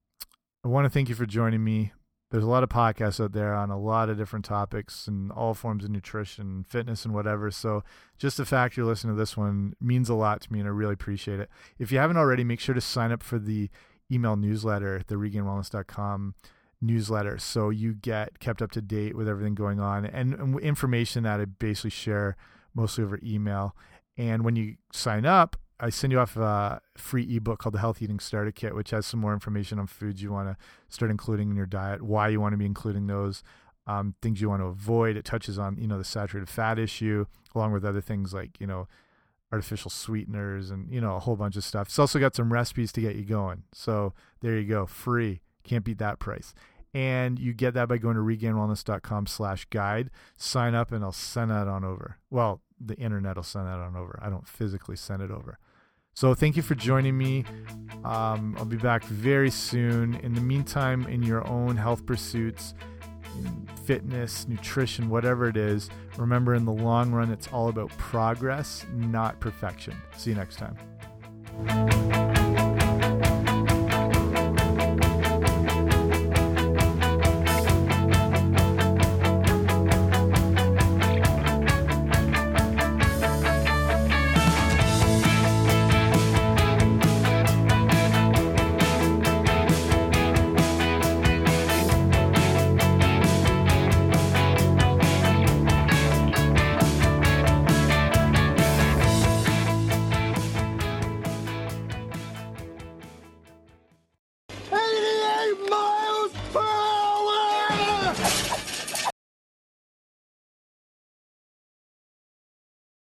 I 0.65 0.69
want 0.69 0.87
to 0.87 0.91
thank 0.91 1.09
you 1.09 1.15
for 1.15 1.27
joining 1.27 1.63
me 1.63 1.93
there's 2.31 2.45
a 2.45 2.49
lot 2.49 2.63
of 2.63 2.69
podcasts 2.69 3.23
out 3.23 3.33
there 3.33 3.55
on 3.55 3.71
a 3.71 3.79
lot 3.79 4.11
of 4.11 4.19
different 4.19 4.45
topics 4.45 5.07
and 5.07 5.33
all 5.33 5.55
forms 5.55 5.85
of 5.85 5.91
nutrition, 5.91 6.65
fitness, 6.69 7.05
and 7.05 7.15
whatever. 7.15 7.51
So 7.51 7.83
just 8.19 8.37
the 8.37 8.45
fact 8.45 8.77
you're 8.77 8.85
listening 8.87 9.15
to 9.15 9.19
this 9.19 9.37
one 9.37 9.75
means 9.81 10.09
a 10.09 10.15
lot 10.15 10.43
to 10.43 10.53
me, 10.53 10.59
and 10.61 10.69
I 10.69 10.73
really 10.73 10.93
appreciate 10.93 11.41
it. 11.41 11.49
If 11.79 11.91
you 11.91 11.99
haven't 11.99 12.19
already, 12.19 12.45
make 12.45 12.61
sure 12.61 12.75
to 12.75 12.81
sign 12.81 13.13
up 13.13 13.23
for 13.23 13.39
the 13.39 13.71
email 14.13 14.37
newsletter, 14.37 15.03
the 15.07 15.15
regainedwellness.com 15.15 16.35
newsletter, 16.81 17.39
so 17.39 17.71
you 17.71 17.95
get 17.95 18.39
kept 18.41 18.63
up 18.63 18.71
to 18.73 18.83
date 18.83 19.17
with 19.17 19.29
everything 19.29 19.55
going 19.55 19.81
on 19.81 20.05
and, 20.05 20.35
and 20.35 20.61
information 20.61 21.25
that 21.25 21.41
I 21.41 21.47
basically 21.47 21.91
share 21.91 22.37
mostly 22.75 23.05
over 23.05 23.19
email. 23.23 23.75
And 24.17 24.45
when 24.45 24.55
you 24.55 24.77
sign 24.93 25.25
up, 25.25 25.57
I 25.81 25.91
send 25.91 26.13
you 26.13 26.19
off 26.19 26.37
a 26.37 26.81
free 26.97 27.37
ebook 27.37 27.61
called 27.61 27.75
the 27.75 27.79
Health 27.79 28.03
Eating 28.03 28.19
Starter 28.19 28.51
Kit, 28.51 28.75
which 28.75 28.91
has 28.91 29.07
some 29.07 29.21
more 29.21 29.33
information 29.33 29.79
on 29.79 29.87
foods 29.87 30.23
you 30.23 30.33
want 30.33 30.49
to 30.49 30.57
start 30.89 31.11
including 31.11 31.51
in 31.51 31.57
your 31.57 31.67
diet, 31.67 32.03
why 32.03 32.29
you 32.29 32.41
want 32.41 32.53
to 32.53 32.57
be 32.57 32.67
including 32.67 33.07
those, 33.07 33.43
um, 33.87 34.15
things 34.21 34.41
you 34.41 34.49
want 34.49 34.61
to 34.61 34.67
avoid. 34.67 35.17
It 35.17 35.25
touches 35.25 35.59
on 35.59 35.77
you 35.79 35.87
know 35.87 35.99
the 35.99 36.05
saturated 36.05 36.49
fat 36.49 36.79
issue, 36.79 37.27
along 37.55 37.73
with 37.73 37.85
other 37.85 38.01
things 38.01 38.35
like 38.35 38.61
you 38.61 38.67
know 38.67 38.89
artificial 39.53 39.91
sweeteners 39.91 40.71
and 40.71 40.91
you 40.93 41.01
know 41.01 41.17
a 41.17 41.21
whole 41.21 41.37
bunch 41.37 41.57
of 41.57 41.65
stuff. 41.65 41.89
It's 41.89 41.99
also 41.99 42.19
got 42.19 42.35
some 42.35 42.53
recipes 42.53 42.93
to 42.93 43.01
get 43.01 43.17
you 43.17 43.25
going. 43.25 43.63
So 43.73 44.15
there 44.41 44.59
you 44.59 44.67
go, 44.67 44.87
free. 44.87 45.41
Can't 45.63 45.85
beat 45.85 45.99
that 45.99 46.19
price. 46.19 46.55
And 46.95 47.39
you 47.39 47.53
get 47.53 47.75
that 47.75 47.89
by 47.89 47.99
going 47.99 48.17
to 48.17 48.23
regainedwellness.com 48.23 49.27
slash 49.27 49.67
guide. 49.67 50.11
Sign 50.37 50.75
up 50.75 50.91
and 50.91 51.05
I'll 51.05 51.13
send 51.13 51.51
that 51.51 51.69
on 51.69 51.85
over. 51.85 52.17
Well, 52.31 52.63
the 52.81 52.97
internet 52.97 53.37
will 53.37 53.43
send 53.43 53.67
that 53.67 53.79
on 53.79 53.95
over. 53.95 54.19
I 54.23 54.31
don't 54.31 54.49
physically 54.49 54.97
send 54.97 55.21
it 55.21 55.31
over. 55.31 55.59
So 56.19 56.35
thank 56.35 56.57
you 56.57 56.63
for 56.63 56.75
joining 56.75 57.17
me. 57.17 57.45
Um, 58.05 58.57
I'll 58.59 58.65
be 58.65 58.77
back 58.77 59.05
very 59.05 59.53
soon. 59.53 60.17
In 60.17 60.35
the 60.35 60.41
meantime, 60.41 61.07
in 61.07 61.23
your 61.23 61.47
own 61.47 61.77
health 61.77 62.07
pursuits, 62.07 62.75
fitness, 63.85 64.49
nutrition, 64.49 65.11
whatever 65.11 65.49
it 65.49 65.57
is, 65.57 65.91
remember 66.17 66.57
in 66.57 66.65
the 66.65 66.73
long 66.73 67.13
run, 67.13 67.31
it's 67.31 67.47
all 67.47 67.69
about 67.69 67.91
progress, 67.99 68.85
not 68.97 69.39
perfection. 69.39 69.95
See 70.17 70.31
you 70.31 70.37
next 70.37 70.57
time. 70.57 70.77